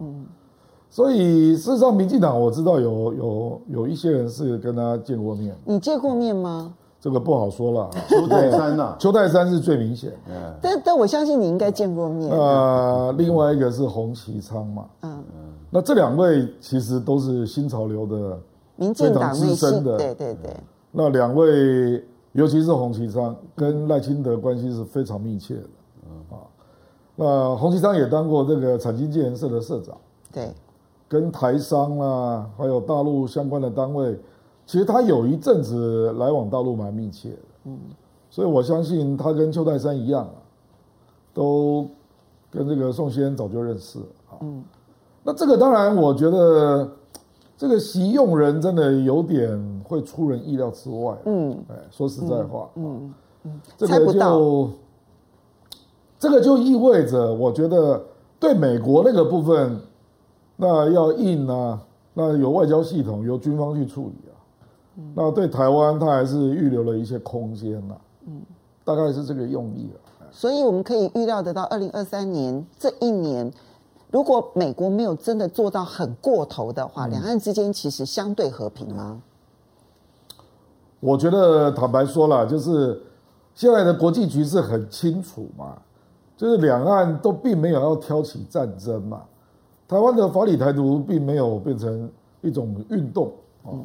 [0.92, 6.76] 所以事实上，民进党我知道有有有一些人是跟他见过面，你见过面吗？
[7.00, 10.12] 这个不好说了，邱泰山呐，邱泰山是最明显，
[10.62, 12.30] 但但我相信你应该见过面。
[12.32, 18.40] 呃，另外一个是洪其昌嘛，嗯嗯，那这两位其实都是新潮流的。
[18.80, 20.56] 民进党内资深的，对对对。
[20.92, 25.64] 那两位，尤其是洪其昌，跟赖清德关系是非常密切的。
[26.06, 26.38] 嗯啊，
[27.16, 29.98] 那洪其昌也当过这个产经建研社的社长。
[30.32, 30.50] 对。
[31.10, 34.20] 跟台商啊，还有大陆相关的单位，
[34.68, 37.38] 其实他有一阵子来往大陆蛮密切的。
[37.64, 37.80] 嗯。
[38.30, 40.38] 所以我相信他跟邱泰山一样啊，
[41.34, 41.88] 都
[42.52, 44.06] 跟这个宋先生早就认识了。
[44.42, 44.64] 嗯。
[45.24, 46.88] 那这个当然，我觉得。
[47.60, 51.18] 这个习用人真的有点会出人意料之外。
[51.26, 53.12] 嗯，哎，说实在话，嗯
[53.46, 54.70] 嗯，这个就
[56.20, 58.00] 这个就意味着，我觉得
[58.40, 59.76] 对美国那个部分，
[60.56, 61.82] 那要硬啊，
[62.14, 64.27] 那有外交系统由军方去处理
[64.98, 65.14] 啊。
[65.16, 67.96] 那对台湾，它还是预留了一些空间呐。
[68.26, 68.42] 嗯，
[68.84, 70.00] 大概是这个用意了。
[70.32, 73.52] 所以我们可以预料得到，二零二三年这一年。
[74.10, 79.22] 如果美国没有真的做到很过头的话，两岸之间其实相对和平吗？
[81.02, 83.02] 我觉得坦白说了，就是
[83.54, 85.78] 现在的国际局势很清楚嘛，
[86.38, 89.24] 就是两岸都并没有要挑起战争嘛。
[89.90, 92.10] 台湾的法理台独并没有变成
[92.42, 93.32] 一种运动
[93.66, 93.76] 啊，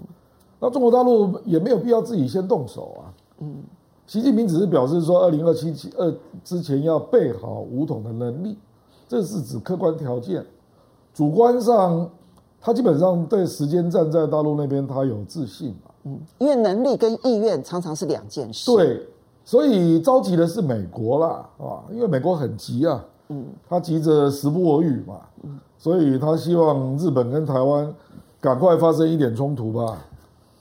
[0.63, 3.11] 那中国大陆也没有必要自己先动手啊。
[3.41, 3.57] 嗯，
[4.07, 8.57] 习近平只是表示说，二零二七二之前要备好武统的能力。
[9.09, 10.47] 这是指客观条件，
[11.13, 12.09] 主观上，
[12.61, 15.91] 他基本上对时间站在大陆那边，他有自信嘛？
[16.05, 18.71] 嗯，因为能力跟意愿常常是两件事。
[18.73, 19.05] 对，
[19.45, 27.93] 所以着急的是美国啦，啊，因为美国很急啊，嗯，他急着时不我与嘛，嗯，所以他希望日本跟台湾
[28.41, 29.99] 赶快发生一点冲突吧，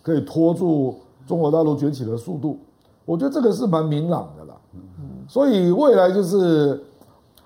[0.02, 2.60] 可以拖住中国大陆崛起的速度。
[3.06, 6.84] 我觉得这个是蛮明朗的啦，嗯，所以未来就是。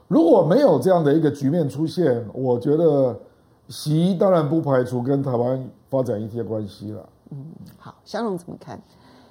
[0.08, 3.20] 如果没有这样的一个局面出现，我觉得
[3.70, 7.10] 习当然不排除跟台湾发展一些关系了。
[7.32, 7.44] 嗯，
[7.80, 8.80] 好，香龙怎么看？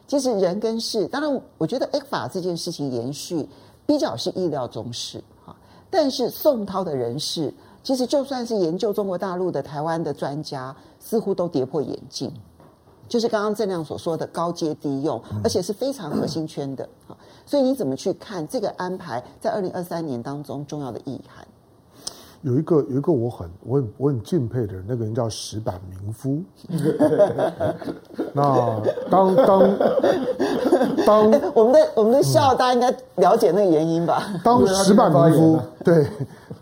[0.09, 3.49] 其实人跟事，当然我觉得 ECFA 这件事情延续
[3.87, 5.55] 比较是意料中事哈。
[5.89, 7.55] 但是宋涛的人事，
[7.85, 12.33] 其实就算是研究中国大陆的台湾的专家，似乎都跌破眼镜。
[13.09, 16.89] 就是刚刚郑亮所说的高阶低用，而且是非常核心圈的。
[17.47, 21.47] 所以你怎么去看这个安排在二零二三年当中重要的意涵？
[22.43, 26.43] 有一个有一个我很我很我很敬佩的人，那个人叫石板明夫。
[28.35, 29.79] 那当当
[31.07, 34.31] 当，我们的我们的笑，大家应该了解那个原因吧？
[34.45, 36.07] 当石板明夫对，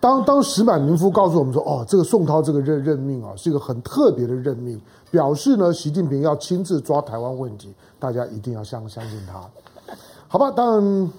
[0.03, 4.81] 当当石板民夫告诉我们说，哦，这个宋涛这个任任命啊，是一个很特别的任命，
[5.13, 9.41] 表示呢，习近平要亲自抓台湾问题，大家一定要相相信他。
[10.27, 11.13] 好吧，当然，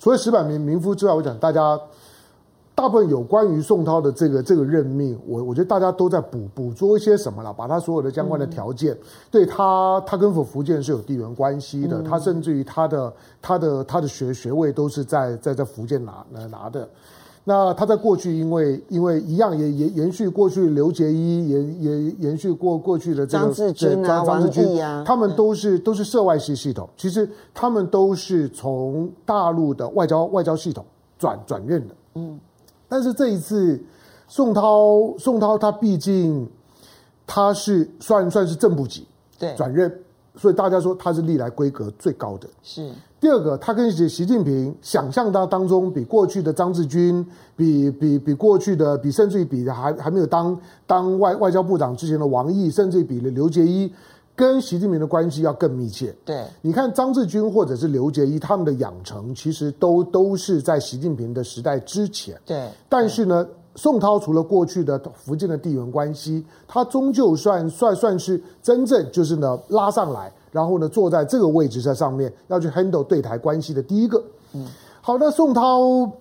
[0.00, 1.78] 除了石板民民夫之外，我讲大家
[2.74, 8.98] 大部分有关于宋涛的这个这个任命，我我觉得大家都在捕捕捉一些什么了，把他所有的相关的条件，嗯、
[9.30, 16.88] 对他他跟福福建是有地缘关系的，嗯、他甚至于他的他的他的学学位都是在在在福建拿拿拿的。
[17.50, 26.88] 那他在过去，因为因为一样也延延续过去刘杰一延也延续过过去的这个张志军啊，张志军啊，他们都是都是涉外系系统。
[26.96, 30.86] 其实他们都是从大陆的外交外交系统
[31.18, 31.94] 转转任的。
[32.14, 32.38] 嗯，
[32.88, 33.82] 但是这一次
[34.28, 36.48] 宋涛宋涛他毕竟
[37.26, 39.08] 他是算算是正部级
[39.40, 39.92] 对转任，
[40.36, 42.48] 所以大家说他是历来规格最高的。
[42.62, 42.92] 是。
[43.20, 53.92] 第二个，他跟习习近平想象当当中，比过去的张志军，比比比过去的，比甚至于比还还没有当当外外交部长之前的王毅，甚至于比了刘杰一，
[54.34, 56.16] 跟习近平的关系要更密切。
[56.24, 62.40] 对，你看张志军或者是刘杰一，他们的养成其实都都是在习近平的时代之前。
[62.46, 63.46] 对，但是呢，
[63.80, 74.22] 宋涛除了过去的福建的地缘关系，他终究算算算是真正就是呢拉上来，然后呢坐在这个位置在上面要去 handle 对台关系的第一个。
[74.52, 74.66] 嗯，
[75.00, 76.12] 好那，宋涛。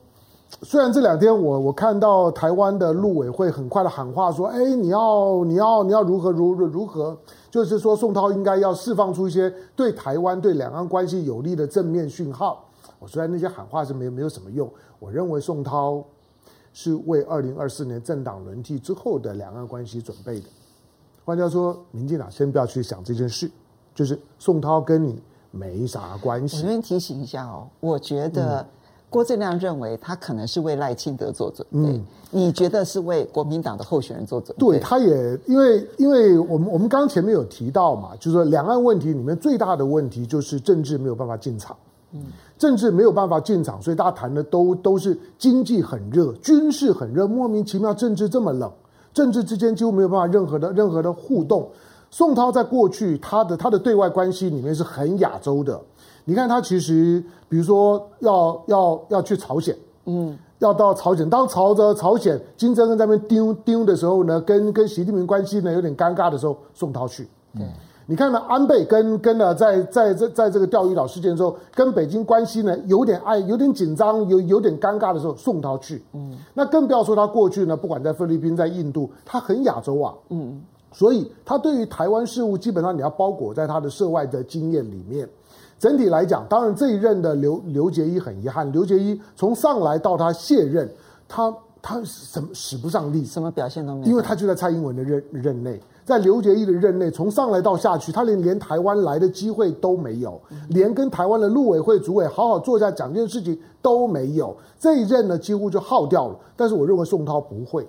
[0.62, 7.16] 虽然这两天我我看到台湾的陆委会很快的喊话说，哎，你要你要你要如何如何如何，
[7.51, 12.64] 就是说宋涛应该要释放出一些对台湾对两岸关系有利的正面讯号。
[12.99, 16.01] 我虽然那些喊话是没没有什么用，我认为宋涛
[16.74, 20.47] 是为二零二四年政党轮替之后的两岸关系准备的。
[21.26, 23.49] 换句话说，民进党先不要去想这件事，
[23.93, 26.57] 就是宋涛跟你没啥关系。
[26.57, 28.65] 我这边提醒一下哦，我觉得、嗯。
[29.11, 34.59] 郭正亮认为他可能是为赖清德做准备，嗯，你觉得是为国民党的候选人做准备？
[34.59, 41.76] 对，他也因为因为我们我们刚前面有提到嘛，就是说两岸问题里面最大的问题就是政治没有办法进场，
[42.57, 48.72] 政治没有办法进场，所以大家谈的都都是经济很热，军事很热，莫名其妙政治这么冷，
[49.14, 51.70] 政治之间几乎没有办法任何的任何的互动。
[52.12, 55.80] 宋涛在过去他的他的对外关系里面是很亚洲的。
[56.26, 67.28] 你看他其实，比如说要要要去朝鲜，嗯，要到朝鲜，当朝着朝鲜金正恩在那边丢丢的时候呢，跟跟习近平关系呢有点尴尬的时候，宋涛去。
[67.55, 67.66] 对，
[68.10, 76.03] 你看呢，安倍跟跟呢在在在在这个钓鱼岛事件之后，跟北京关系呢有点爱有点紧张，有有点尴尬的时候，送他去。
[76.14, 80.12] 嗯，那更不要说他过去呢，不管在菲律宾在印度，他很亚洲啊。
[80.30, 80.60] 嗯，
[80.91, 85.30] 所以他对于台湾事务，基本上你要包裹在他的涉外的经验里面。
[85.78, 90.89] 整体来讲，当然这一任的刘刘杰一很遗憾，刘杰一从上来到他卸任，
[91.28, 95.80] 他他什么使不上力，什么表现都没有，因为他就在蔡英文的任任内，
[96.10, 106.36] 在刘杰一的任内，从上来到下去，他连连台湾来的机会都没有，连跟台湾的陆委会主委好好坐下讲这件事情都没有，这一任呢几乎就耗掉了。
[106.55, 107.88] 但是我认为宋涛不会。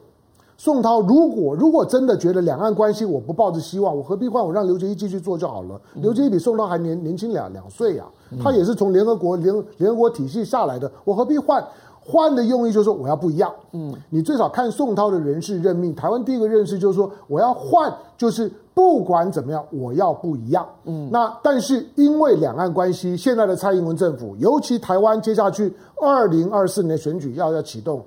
[0.59, 4.45] 宋涛，如果如果真的觉得两岸关系我不抱着希望，我何必换？
[4.45, 5.81] 我让刘杰一继续做就好了。
[5.95, 8.07] 刘杰一比宋涛还年年轻两两岁啊，
[8.39, 11.65] 他也是从联合国联联合国体系下来的，我何必换？
[12.03, 13.53] 换的用意就是说我要不一样。
[13.73, 20.67] 嗯，你最少看宋涛的人事任命，台湾第一个认识就是说我要换，就是不管怎么样我要不一样。
[20.85, 28.03] 嗯，那但是因为两岸关系，现在的蔡英文政府，尤其台湾接下去二零二四年选举要要启动。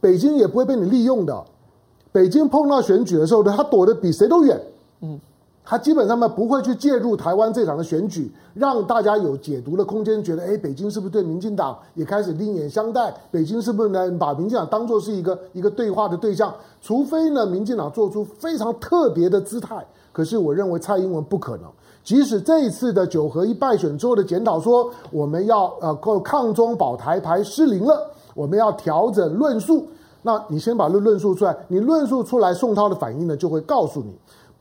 [0.00, 1.44] 北京也不会被你利用的。
[2.12, 4.60] 北京碰到选举的时候呢，他躲得比谁都远。
[5.00, 5.18] 嗯，
[5.64, 13.14] 他基本上呢不会去介入台湾这场的选举，让大家有解读的空间，觉得哎，北京是不是对民进党也开始另眼相待？
[13.30, 16.54] 北京是不是能把民进党当作是一个一个对话的对象？
[16.82, 19.84] 除非呢，民进党做出非常特别的姿态。
[20.12, 21.64] 可是我认为蔡英文不可能。
[22.04, 28.10] 即使这一次的九合一败选之后的检讨说，我们要呃抗中保台牌失灵了。
[28.34, 29.86] 我们要调整论述，
[30.20, 34.12] 那你先把论论述出来，你论述出来，宋涛的反应呢就会告诉你，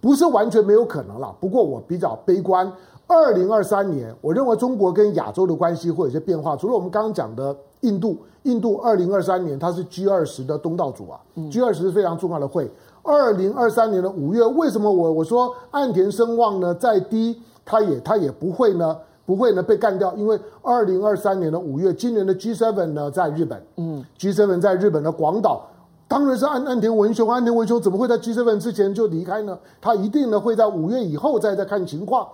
[0.04, 1.34] 不是完全没有可能了。
[1.40, 2.70] 不过我比较悲观，
[3.08, 6.58] 二零二三年，我认为中国跟亚洲的关系会有些变化。
[6.58, 11.18] 除了我们刚刚讲的印度，印度二零二三年它是 G 二十的东道主啊
[11.50, 12.70] ，G 二十是非常重要的会。
[13.02, 18.98] 二零二三年的五月，为什么我我说岸田声望呢再低，他也他也不会呢？
[19.26, 25.66] 不会呢被干掉，因为二零二三年的五月，今年的 G7 呢在日本，嗯，G7 在日本的广岛，
[26.14, 29.58] 当然是安安田文雄，安田文雄怎么会在 G7 之前就离开呢？
[29.82, 32.28] 他一定呢会在五月以后再再看情况。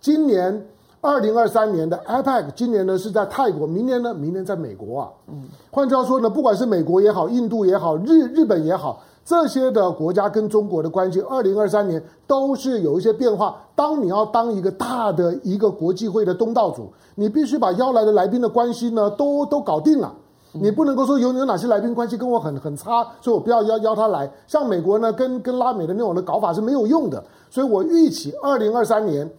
[0.00, 0.64] 今年
[1.00, 9.02] 二零二三年的 APEC，今年呢是在泰国，明年呢明年在美国啊，嗯，换句话说呢，不管是美国也好，印度也好，日日本也好。
[9.24, 13.60] 这些的国家跟中国的关系，二零二三年都是有一些变化。
[13.74, 20.14] 当你要当一个大的一个国际会的东道主，你必须把邀来的来宾的关系呢都都搞定了。
[20.60, 24.30] 你不能够说有有哪些来宾关系跟我很很差，所以我不要邀邀他来。
[24.46, 27.22] 像美国呢，跟跟拉美的那种的搞法是没有用的。
[27.50, 29.30] 所以我预期二零二三年。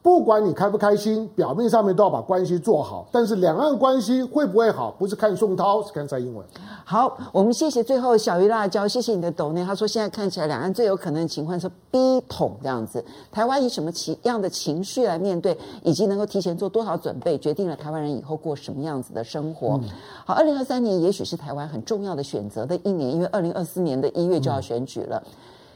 [0.00, 3.06] 不管你开不开心，表面上面都要把关系做好。
[3.12, 6.46] 但是两岸关系会不会好，不是看宋涛，是看蔡英文。
[6.84, 9.62] 好，我们谢谢最后小鱼辣椒，谢谢你的抖内。
[9.64, 13.04] 他说现在看起来两岸最有可能的情况是逼统这样子。
[13.30, 19.78] 台湾以什么情样的情绪来面对，以及能够提前做多少准备，决定了台湾人以后过什么样子的生活。
[19.82, 19.88] 嗯、
[20.24, 25.22] 好，二零二三年也许是台湾很重要的选择的一年，因为二零二四年的一月就要选举了。
[25.26, 25.32] 嗯、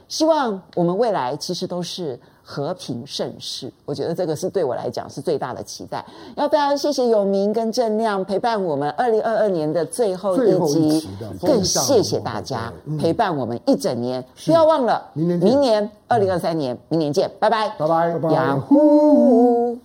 [0.08, 2.18] 希望我们未来其实都是。
[2.42, 6.04] 和平盛世，我觉得这个是对我来讲是最大的期待。
[6.36, 10.66] 要非常谢谢永明跟正亮陪伴我们二零二二年的最后一
[11.00, 11.08] 集，
[11.40, 14.22] 更谢谢大家陪伴我们一整年。
[14.44, 18.28] 不要忘了，明年明年二零二三年，明年见，拜拜，拜拜，拜拜。
[18.28, 19.78] Yahoo